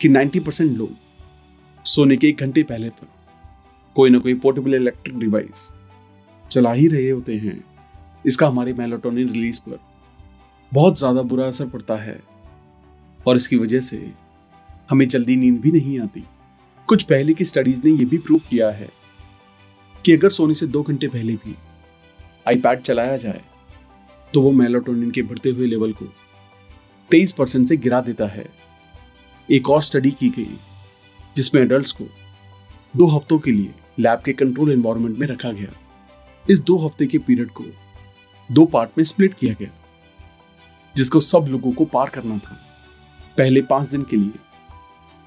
कि 0.00 0.08
90 0.08 0.40
परसेंट 0.40 0.76
लोग 0.76 1.84
सोने 1.84 2.16
के 2.16 2.28
एक 2.28 2.40
घंटे 2.40 2.62
पहले 2.62 2.88
तक 2.90 3.08
कोई 3.96 4.10
ना 4.10 4.18
कोई 4.18 4.34
पोर्टेबल 4.34 4.74
इलेक्ट्रिक 4.74 5.18
डिवाइस 5.18 5.72
चला 6.50 6.72
ही 6.72 6.86
रहे 6.88 7.08
होते 7.10 7.36
हैं। 7.36 7.62
इसका 8.24 8.48
हमारे 8.48 8.72
मेलोटोनिन 8.72 9.28
रिलीज़ 9.28 9.60
पर 9.60 9.78
बहुत 10.72 10.98
ज़्यादा 10.98 11.22
बुरा 11.22 11.46
असर 11.46 11.68
पड़ता 11.68 11.96
है 11.96 12.18
और 13.26 13.36
इसकी 13.36 13.56
वजह 13.56 13.80
से 13.80 14.12
हमें 14.90 15.06
जल्दी 15.08 15.36
नींद 15.36 15.60
भी 15.60 15.72
नहीं 15.72 15.98
आती। 16.00 16.24
कुछ 16.90 17.02
पहले 17.02 17.32
की 17.32 17.44
स्टडीज़ 17.44 17.80
ने 17.84 17.90
यह 17.90 18.06
भी 18.06 18.18
प्रूव 18.18 18.40
किया 18.50 18.70
है 18.70 18.88
कि 20.04 20.12
अगर 20.12 20.30
सोने 20.30 20.54
से 20.54 20.66
दो 20.66 20.82
घंटे 20.82 21.08
पहले 21.08 21.32
भी 21.34 21.54
आईपैड 22.46 22.80
चलाया 22.80 23.16
जाए 23.16 23.42
तो 24.34 24.40
वो 24.40 24.50
मेलाटोनिन 24.50 25.10
के 25.10 25.22
बढ़ते 25.22 25.50
हुए 25.50 25.66
लेवल 25.66 25.92
को 25.92 26.06
23 27.10 27.32
परसेंट 27.32 27.68
से 27.68 27.76
गिरा 27.76 28.00
देता 28.00 28.26
है। 28.26 28.46
एक 29.48 29.70
और 29.70 29.82
स्टडी 29.82 30.10
की 30.10 30.28
गई, 30.28 30.56
जिसमें 31.36 31.62
एडल्ट्स 31.62 31.92
को 31.92 32.04
दो 32.94 33.06
हफ्तों 33.06 33.38
के 33.38 33.50
लिए 33.50 33.74
लैब 33.98 34.20
के 34.20 34.32
कंट्रोल 34.32 34.72
एनवायरनमेंट 34.72 35.18
में 35.18 35.26
रखा 35.26 35.52
गया। 35.52 35.72
इस 36.50 36.60
दो 36.60 36.76
हफ़्ते 36.78 37.06
के 37.06 37.18
पीरियड 37.18 37.50
को 37.50 37.64
दो 38.50 38.64
पार्ट 38.66 38.98
में 38.98 39.04
स्प्लिट 39.04 39.34
किया 39.34 39.54
गया, 39.60 39.70
जिसको 40.96 41.20
सब 41.20 41.46
लोगों 41.48 41.72
को 41.72 41.84
पार 41.84 42.08
करना 42.08 42.38
था। 42.38 42.58
पहले 43.38 43.62
पाँच 43.62 43.86
दिन 43.86 44.02
के 44.02 44.16
लिए 44.16 44.32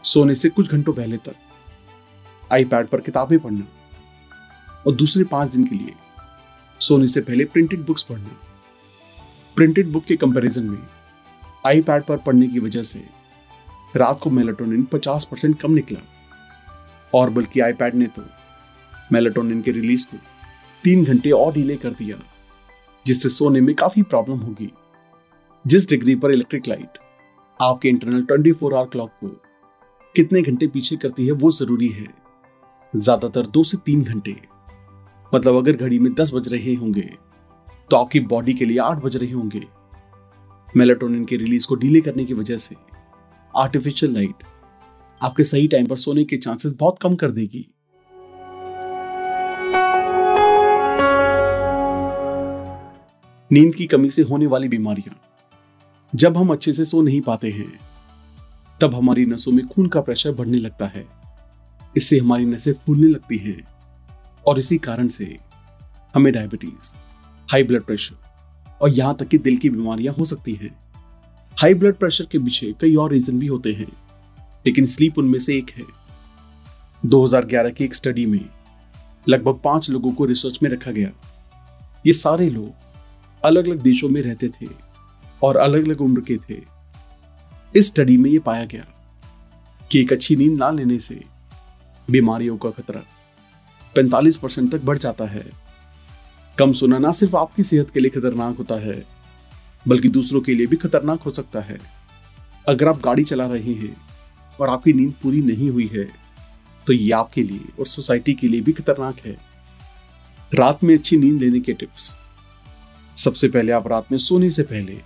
सोने 0.03 0.35
से 0.35 0.49
कुछ 0.49 0.71
घंटों 0.71 0.93
पहले 0.93 1.17
तक 1.17 1.35
आईपैड 2.53 2.87
पर 2.87 3.01
किताबें 3.01 3.37
पढ़ना 3.39 3.67
और 4.87 4.95
दूसरे 4.95 5.23
पाँच 5.23 5.49
दिन 5.49 5.63
के 5.63 5.75
लिए 5.75 5.93
सोने 6.81 7.07
से 7.07 7.21
पहले 7.21 7.45
प्रिंटेड 7.45 7.85
बुक्स 7.85 8.03
पढ़ना। 8.03 8.29
प्रिंटेड 9.55 9.91
बुक 9.91 10.05
के 10.05 10.15
कंपैरिजन 10.15 10.63
में 10.63 10.77
आईपैड 11.65 12.03
पर 12.03 12.17
पढ़ने 12.17 12.47
की 12.47 12.59
वजह 12.59 12.81
से 12.81 13.03
रात 13.95 14.19
को 14.23 14.29
मेलाटोनिन 14.29 14.83
50 14.83 15.25
परसेंट 15.25 15.59
कम 15.61 15.71
निकला 15.71 15.99
और 17.13 17.29
बल्कि 17.29 17.59
आईपैड 17.59 17.95
ने 17.95 18.07
तो 18.07 18.23
मेलाटोनिन 19.11 19.61
के 19.61 19.71
रिलीज़ 19.71 20.05
को 20.07 20.17
तीन 20.83 21.03
घंटे 21.05 21.31
और 21.31 21.53
डिले 21.53 21.75
कर 21.75 21.89
दिया, 21.89 22.17
जिससे 23.05 23.29
सोने 23.29 23.61
में 23.61 23.73
काफ़ी 23.75 24.01
प्रॉब्लम 24.03 24.37
होगी। 24.37 24.71
जिस 25.65 25.89
डिग्री 25.89 26.15
पर 26.15 26.31
इलेक्ट्रिक 26.31 26.67
लाइट 26.67 26.97
आपके 27.59 27.89
इंटरनल 27.89 28.23
24 28.23 28.53
फोर 28.53 28.73
आवर 28.75 28.87
क्लॉक 28.87 29.11
को 29.21 29.27
कितने 30.15 30.41
घंटे 30.41 30.67
पीछे 30.67 30.95
करती 30.95 31.25
है 31.25 31.31
वो 31.31 31.51
ज़रूरी 31.51 31.87
है। 31.87 32.07
ज़्यादातर 32.93 33.47
दो 33.47 33.63
से 33.63 33.77
तीन 33.85 34.03
घंटे। 34.03 34.35
मतलब 35.31 35.55
अगर 35.55 35.75
घड़ी 35.75 35.99
में 35.99 36.13
दस 36.13 36.33
बज 36.33 36.51
रहे 36.53 36.73
होंगे 36.75 37.09
तो 37.91 37.97
आपकी 37.97 38.19
बॉडी 38.21 38.53
के 38.53 38.65
लिए 38.65 38.77
आठ 38.79 38.97
बज 38.97 39.15
रहे 39.17 39.31
होंगे। 39.31 39.61
मेलाटोनिन 40.67 41.23
के 41.25 41.37
रिलीज़ 41.37 41.67
को 41.67 41.75
डिले 41.75 42.01
करने 42.01 42.25
की 42.25 42.33
वजह 42.33 42.57
से 42.57 42.75
आर्टिफिशियल 43.53 44.13
लाइट 44.13 44.43
आपके 45.21 45.43
सही 45.43 45.67
टाइम 45.67 45.85
पर 45.85 45.97
सोने 45.97 46.23
के 46.23 46.37
चांसेस 46.37 46.73
बहुत 46.79 46.99
कम 46.99 47.15
कर 47.15 47.31
देगी। 47.31 47.65
नींद 53.51 53.73
की 53.75 53.85
कमी 53.85 54.09
से 54.09 54.21
होने 54.21 54.47
वाली 54.47 54.67
बीमारियाँ। 54.67 55.19
जब 56.13 56.37
हम 56.37 56.51
अच्छे 56.51 56.71
से 56.71 56.85
सो 56.85 57.01
नहीं 57.01 57.21
पाते 57.21 57.51
हैं, 57.51 57.71
तब 58.79 58.95
हमारी 58.95 59.25
नसों 59.25 59.51
में 59.51 59.65
खून 59.67 59.87
का 59.87 60.01
प्रेशर 60.01 60.31
बढ़ने 60.31 60.57
लगता 60.57 60.87
है। 60.87 61.05
इससे 61.97 62.19
हमारी 62.19 62.45
नसें 62.45 62.73
फूलने 62.73 63.07
लगती 63.07 63.37
हैं। 63.37 63.61
और 64.47 64.59
इसी 64.59 64.77
कारण 64.77 65.07
से 65.07 65.37
हमें 66.15 66.33
डायबिटीज़ 66.33 66.95
हाई 67.51 67.63
ब्लड 67.63 67.83
प्रेशर 67.83 68.15
और 68.81 68.89
यहाँ 68.89 69.15
तक 69.15 69.27
कि 69.27 69.37
दिल 69.37 69.57
की 69.57 69.69
बीमारियाँ 69.69 70.13
हो 70.13 70.23
सकती 70.23 70.53
हैं। 70.53 70.75
हाई 71.57 71.73
ब्लड 71.73 71.95
प्रेशर 71.95 72.25
के 72.25 72.39
पीछे 72.39 72.73
कई 72.81 72.95
और 72.95 73.11
रीजन 73.11 73.39
भी 73.39 73.47
होते 73.47 73.73
हैं, 73.73 73.91
लेकिन 74.65 74.85
स्लीप 74.85 75.17
उनमें 75.17 75.39
से 75.39 75.57
एक 75.57 75.69
है। 75.69 75.83
2011 77.05 77.69
की 77.69 77.83
एक 77.83 77.93
स्टडी 77.93 78.25
में 78.25 78.45
लगभग 79.29 79.59
पाँच 79.63 79.89
लोगों 79.89 80.11
को 80.11 80.25
रिसर्च 80.25 80.59
में 80.63 80.69
रखा 80.69 80.91
गया। 80.91 81.09
ये 82.05 82.13
सारे 82.13 82.49
लोग 82.49 82.71
अलग 83.45 83.67
अलग 83.67 83.81
देशों 83.81 84.09
में 84.09 84.21
रहते 84.21 84.49
थे 84.49 84.67
और 85.43 85.57
अलग 85.57 85.85
अलग 85.85 86.01
उम्र 86.01 86.21
के 86.21 86.37
थे। 86.37 86.61
इस 87.75 87.87
स्टडी 87.87 88.17
में 88.17 88.29
यह 88.29 88.39
पाया 88.39 88.65
गया 88.65 88.85
कि 89.91 90.01
एक 90.01 90.13
अच्छी 90.13 90.35
नींद 90.35 90.59
ना 90.59 90.71
लेने 90.71 90.99
से 90.99 91.23
बीमारियों 92.07 92.57
का 92.57 92.69
खतरा। 92.71 93.01
45 93.95 94.37
परसेंट 94.37 94.71
तक 94.71 94.81
बढ़ 94.81 94.97
जाता 94.97 95.25
है। 95.25 95.45
कम 96.57 96.73
सोना 96.73 96.97
ना 96.97 97.11
सिर्फ़ 97.11 97.35
आपकी 97.35 97.63
सेहत 97.63 97.89
के 97.89 97.99
लिए 97.99 98.09
खतरनाक 98.09 98.57
होता 98.57 98.75
है, 98.75 99.03
बल्कि 99.85 100.09
दूसरों 100.09 100.41
के 100.41 100.53
लिए 100.53 100.67
भी 100.67 100.75
खतरनाक 100.75 101.21
हो 101.21 101.31
सकता 101.31 101.61
है। 101.61 101.79
अगर 102.67 102.87
आप 102.87 102.99
गाड़ी 103.01 103.23
चला 103.23 103.45
रहे 103.45 103.73
हैं 103.73 103.95
और 104.59 104.69
आपकी 104.69 104.93
नींद 104.93 105.13
पूरी 105.23 105.41
नहीं 105.41 105.69
हुई 105.69 105.89
है 105.93 106.07
तो 106.87 106.93
ये 106.93 107.11
आपके 107.11 107.43
लिए 107.43 107.61
और 107.79 107.85
सोसाइटी 107.85 108.33
के 108.33 108.47
लिए 108.47 108.61
भी 108.61 108.71
खतरनाक 108.71 109.19
है। 109.19 109.37
रात 110.51 110.83
में 110.83 110.93
अच्छी 110.95 111.17
नींद 111.17 111.41
लेने 111.41 111.59
के 111.59 111.73
टिप्स। 111.73 112.13
सबसे 113.17 113.47
पहले 113.47 113.71
आप 113.71 113.87
रात 113.87 114.11
में 114.11 114.17
सोने 114.17 114.49
से 114.49 114.63
पहले 114.63 114.97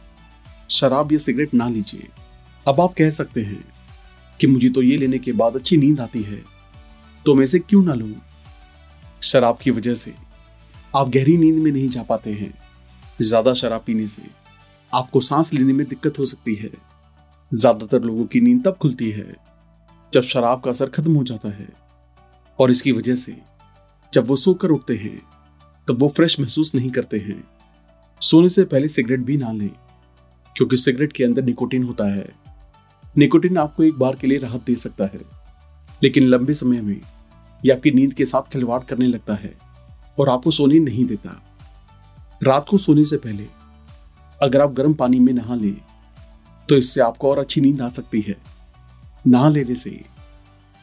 शराब 0.70 1.12
या 1.12 1.18
सिगरेट 1.18 1.54
ना 1.54 1.68
लीजिए। 1.68 2.08
अब 2.66 2.82
आप 2.82 2.94
कह 2.98 3.10
सकते 3.10 3.42
हैं 3.42 3.64
कि 4.40 4.48
मुझे 4.48 4.70
तो 4.70 4.82
ये 4.82 4.98
लेने 4.98 5.20
के 5.20 5.32
बाद 5.32 5.56
अच्छी 5.56 5.78
नींद 5.78 6.00
आती 6.00 6.22
है। 6.24 6.57
तो 7.26 7.36
मैं 7.36 7.44
इसे 7.44 7.60
क्यों 7.60 7.84
ना 7.84 7.94
लू? 7.94 8.08
शराब 9.22 9.58
की 9.58 9.72
वजह 9.72 9.94
से। 9.94 10.14
आप 10.94 11.10
गहरी 11.10 11.38
नींद 11.38 11.58
में 11.60 11.72
नहीं 11.72 11.90
जा 11.90 12.04
पाते 12.04 12.34
हैं। 12.34 12.54
ज़्यादा 13.20 13.54
शराब 13.54 13.84
पीने 13.86 14.08
से 14.08 14.24
आपको 14.94 15.20
सांस 15.22 15.54
लेने 15.54 15.74
में 15.74 15.86
दिक्कत 15.88 16.20
हो 16.20 16.26
सकती 16.26 16.56
है। 16.56 16.70
ज़्यादातर 17.52 18.02
लोगों 18.02 18.26
की 18.26 18.42
नींद 18.42 18.64
तब 18.66 18.78
खुलती 18.82 19.10
है 19.12 19.36
जब 20.14 20.22
शराब 20.24 20.62
का 20.62 20.72
असर 20.72 20.90
खत्म 20.90 21.16
हो 21.16 21.24
जाता 21.24 21.50
है। 21.50 21.68
और 22.60 22.72
इसकी 22.72 22.92
वजह 22.92 23.16
से 23.16 23.36
जब 24.14 24.28
वो 24.28 24.36
सोकर 24.36 24.70
उठते 24.70 24.96
हैं 24.96 25.18
तब 25.88 26.00
वो 26.02 26.08
फ्रेश 26.10 26.40
महसूस 26.40 26.74
नहीं 26.76 26.90
करते 26.92 27.18
हैं। 27.20 27.44
सोने 28.22 28.50
से 28.50 28.64
पहले 28.66 28.88
सिगरेट 28.88 29.20
भी 29.20 29.38
ना 29.38 29.52
लें 29.52 29.70
क्योंकि 30.56 30.78
सिगरेट 30.78 31.14
के 31.14 31.24
अंदर 31.24 31.44
निकोटिन 31.44 31.84
होता 31.84 32.06
है। 32.14 32.30
निकोटिन 33.16 33.58
आपको 33.58 33.84
एक 33.84 33.98
बार 34.00 34.16
के 34.16 34.28
लिए 34.28 34.38
राहत 34.38 34.62
दे 34.62 34.76
सकता 34.76 35.06
है। 35.06 35.20
लेकिन 36.02 36.24
लंबे 36.24 36.54
समय 36.54 36.82
में 36.82 37.00
यह 37.64 37.74
आपकी 37.76 37.92
नींद 37.92 38.14
के 38.14 38.26
साथ 38.26 38.52
खिलवाड़ 38.52 38.82
करने 38.84 39.08
लगता 39.08 39.36
है 39.36 39.54
और 40.18 40.30
आपको 40.30 40.52
सोने 40.52 40.80
नहीं 40.80 41.06
देता। 41.06 41.42
रात 42.42 42.66
को 42.70 42.78
सोने 42.78 43.06
से 43.06 43.18
पहले 43.18 43.48
अगर 44.40 44.62
आप 44.62 44.74
गर्म 44.74 44.94
पानी 44.94 45.20
में 45.20 45.34
नहा 45.34 45.56
लें 45.56 45.76
तो 46.70 46.76
इससे 46.76 47.02
आपको 47.02 47.30
और 47.32 47.40
अच्छी 47.40 47.62
नींद 47.62 47.82
आ 47.82 47.88
सकती 47.90 48.22
है। 48.22 48.36
नहा 49.26 49.50
लेने 49.50 49.76
से 49.76 50.04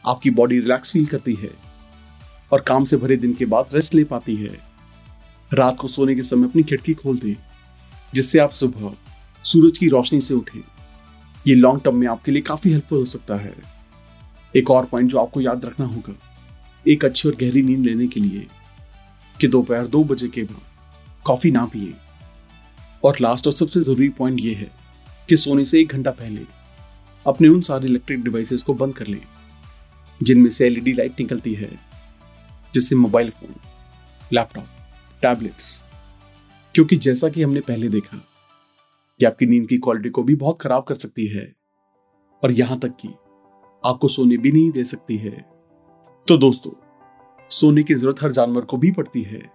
आपकी 0.03 0.29
बॉडी 0.29 0.59
रिलैक्स 0.59 0.91
फील 0.91 1.05
करती 1.05 1.33
है 1.33 1.49
और 2.51 2.61
काम 2.61 2.83
से 2.83 2.97
भरे 2.97 3.17
दिन 3.17 3.33
के 3.33 3.45
बाद 3.45 3.73
रेस्ट 3.73 3.95
ले 3.95 4.03
पाती 4.03 4.35
है। 4.35 4.49
रात 5.51 5.77
को 5.77 5.87
सोने 5.87 6.15
के 6.15 6.21
समय 6.21 6.47
अपनी 6.47 6.63
खिड़की 6.63 6.93
खोल 6.93 7.17
दें, 7.17 7.35
जिससे 8.13 8.39
आप 8.39 8.51
सुबह 8.51 8.93
सूरज 9.45 9.77
की 9.77 9.87
रोशनी 9.89 10.19
से 10.21 10.33
उठें। 10.33 10.61
ये 11.45 11.55
लॉन्ग 11.55 11.81
टर्म 11.81 11.95
में 11.95 12.07
आपके 12.07 12.31
लिए 12.31 12.41
काफ़ी 12.41 12.71
हेल्पफुल 12.71 12.97
हो 12.97 13.05
सकता 13.05 13.35
है। 13.35 13.53
एक 14.55 14.69
और 14.71 14.85
पॉइंट 14.85 15.09
जो 15.11 15.19
आपको 15.19 15.41
याद 15.41 15.65
रखना 15.65 15.85
होगा, 15.85 16.13
एक 16.85 17.05
अच्छी 17.05 17.27
और 17.29 17.35
गहरी 17.35 17.61
नींद 17.63 17.85
लेने 17.85 18.07
के 18.07 18.19
लिए 18.19 18.45
कि 19.35 19.47
दोपहर 19.47 19.87
दो 19.87 20.03
बजे 20.03 20.27
के 20.27 20.43
बाद 20.43 20.61
कॉफ़ी 21.25 21.51
ना 21.51 21.65
पिए। 21.65 21.93
और 23.03 23.17
लास्ट 23.21 23.47
और 23.47 23.53
सबसे 23.53 23.79
ज़रूरी 23.81 24.09
पॉइंट 24.09 24.39
ये 24.39 24.53
है 24.53 24.69
कि 25.29 25.35
सोने 25.37 25.65
से 25.65 25.79
एक 25.79 25.91
घंटा 25.91 26.11
पहले 26.11 26.41
अपने 27.25 27.47
उन 27.47 27.61
सारे 27.61 27.87
इलेक्ट्रिक 27.87 28.23
डिवाइसेस 28.23 28.61
को 28.61 28.73
बंद 28.73 28.95
कर 28.95 29.07
लें, 29.07 29.21
जिनमें 30.21 30.49
से 30.49 30.65
एलईडी 30.67 30.93
लाइट 30.93 31.19
निकलती 31.19 31.53
है, 31.53 31.69
जिससे 32.73 32.95
मोबाइल 32.95 33.29
फ़ोन 33.31 33.55
लैपटॉप 34.33 34.67
टैबलेट्स 35.21 35.81
क्योंकि 36.75 36.95
जैसा 36.97 37.29
कि 37.29 37.41
हमने 37.41 37.59
पहले 37.61 37.89
देखा 37.89 38.17
कि 39.19 39.25
आपकी 39.25 39.45
नींद 39.45 39.67
की 39.67 39.77
क्वालिटी 39.77 40.09
को 40.09 40.23
भी 40.23 40.35
बहुत 40.35 40.61
खराब 40.61 40.83
कर 40.83 40.95
सकती 40.95 41.27
है। 41.27 41.45
और 42.43 42.51
यहाँ 42.51 42.77
तक 42.79 42.95
कि 42.99 43.09
आपको 43.85 44.07
सोने 44.07 44.37
भी 44.37 44.51
नहीं 44.51 44.71
दे 44.71 44.83
सकती 44.83 45.17
है। 45.17 45.45
तो 46.27 46.37
दोस्तों, 46.37 46.71
सोने 47.49 47.83
की 47.83 47.93
ज़रूरत 47.93 48.23
हर 48.23 48.31
जानवर 48.31 48.61
को 48.61 48.77
भी 48.77 48.91
पड़ती 48.91 49.21
है 49.21 49.51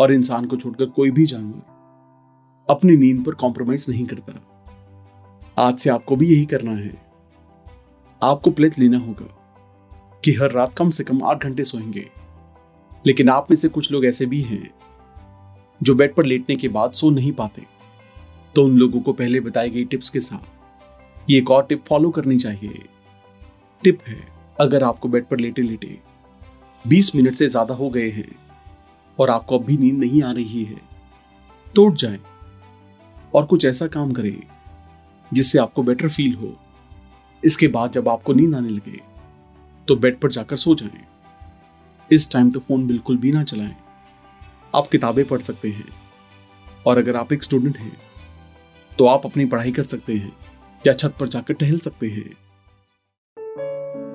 और 0.00 0.12
इंसान 0.12 0.44
को 0.44 0.56
छोड़कर 0.56 0.86
कोई 0.86 1.10
भी 1.10 1.26
जानवर 1.26 1.62
अपनी 2.70 2.96
नींद 2.96 3.24
पर 3.24 3.34
कॉम्प्रोमाइज 3.34 3.86
नहीं 3.88 4.06
करता। 4.06 4.32
आज 5.58 5.78
से 5.78 5.90
आपको 5.90 6.16
भी 6.16 6.34
यही 6.34 6.46
करना 6.46 6.72
है। 6.72 7.12
आपको 8.22 8.50
प्लेट 8.50 8.78
लेना 8.78 8.98
होगा 8.98 9.42
कि 10.24 10.32
हर 10.32 10.50
रात 10.50 10.74
कम 10.74 10.90
से 10.90 11.04
कम 11.04 11.20
आठ 11.24 11.44
घंटे 11.44 11.64
सोएँगे। 11.64 12.10
लेकिन 13.06 13.28
आप 13.28 13.46
में 13.50 13.56
से 13.56 13.68
कुछ 13.68 13.92
लोग 13.92 14.04
ऐसे 14.04 14.26
भी 14.26 14.40
हैं 14.40 14.74
जो 15.82 15.94
बेड 15.94 16.14
पर 16.14 16.24
लेटने 16.24 16.56
के 16.56 16.68
बाद 16.68 16.92
सो 16.92 17.10
नहीं 17.10 17.32
पाते। 17.32 17.66
तो 18.54 18.64
उन 18.64 18.76
लोगों 18.76 19.00
को 19.00 19.12
पहले 19.12 19.40
बताई 19.40 19.70
गई 19.70 19.84
टिप्स 19.84 20.10
के 20.10 20.20
साथ 20.20 20.56
ये 21.30 21.38
एक 21.38 21.50
और 21.50 21.66
टिप 21.66 21.84
फॉलो 21.88 22.10
करनी 22.10 22.36
चाहिए। 22.36 22.84
टिप 23.82 23.98
है, 24.06 24.16
अगर 24.58 24.84
आपको 24.84 25.08
बेड 25.08 25.26
पर 25.26 25.40
लेटे 25.40 25.62
लेटे 25.62 25.98
20 26.84 27.14
मिनट 27.14 27.34
से 27.34 27.48
ज़्यादा 27.48 27.74
हो 27.74 27.88
गए 27.90 28.08
हैं 28.10 28.30
और 29.18 29.30
आपको 29.30 29.58
अब 29.58 29.64
भी 29.64 29.76
नींद 29.76 29.98
नहीं 29.98 30.22
आ 30.22 30.30
रही 30.32 30.62
है 30.64 30.80
तो 31.74 31.84
उठ 31.86 31.94
जाए 31.94 32.18
और 33.34 33.46
कुछ 33.46 33.64
ऐसा 33.64 33.86
काम 33.88 34.12
करें 34.12 34.36
जिससे 35.32 35.58
आपको 35.58 35.82
बेटर 35.82 36.08
फील 36.08 36.34
हो। 36.34 36.52
इसके 37.42 37.68
बाद 37.68 37.92
जब 37.92 38.08
आपको 38.08 38.32
नींद 38.32 38.54
आने 38.54 38.68
लगे 38.68 39.00
तो 39.88 39.96
बेड 39.96 40.18
पर 40.20 40.32
जाकर 40.32 40.56
सो 40.56 40.74
जाएँ। 40.74 41.04
इस 42.10 42.30
टाइम 42.30 42.50
तो 42.50 42.60
फ़ोन 42.60 42.86
बिल्कुल 42.86 43.16
भी 43.16 43.32
ना 43.32 43.42
चलाएँ। 43.44 43.76
आप 44.74 44.86
किताबें 44.88 45.24
पढ़ 45.24 45.40
सकते 45.40 45.68
हैं 45.70 45.86
और 46.86 46.98
अगर 46.98 47.16
आप 47.16 47.32
एक 47.32 47.42
स्टूडेंट 47.42 47.78
हैं 47.78 47.96
तो 48.92 49.06
आप 49.06 49.26
अपनी 49.26 49.44
पढ़ाई 49.46 49.72
कर 49.72 49.82
सकते 49.84 50.14
हैं 50.14 50.32
या 50.84 50.92
छत 50.94 51.14
पर 51.20 51.28
जाकर 51.28 51.54
टहल 51.54 51.78
सकते 51.80 52.08
हैं। 52.08 52.28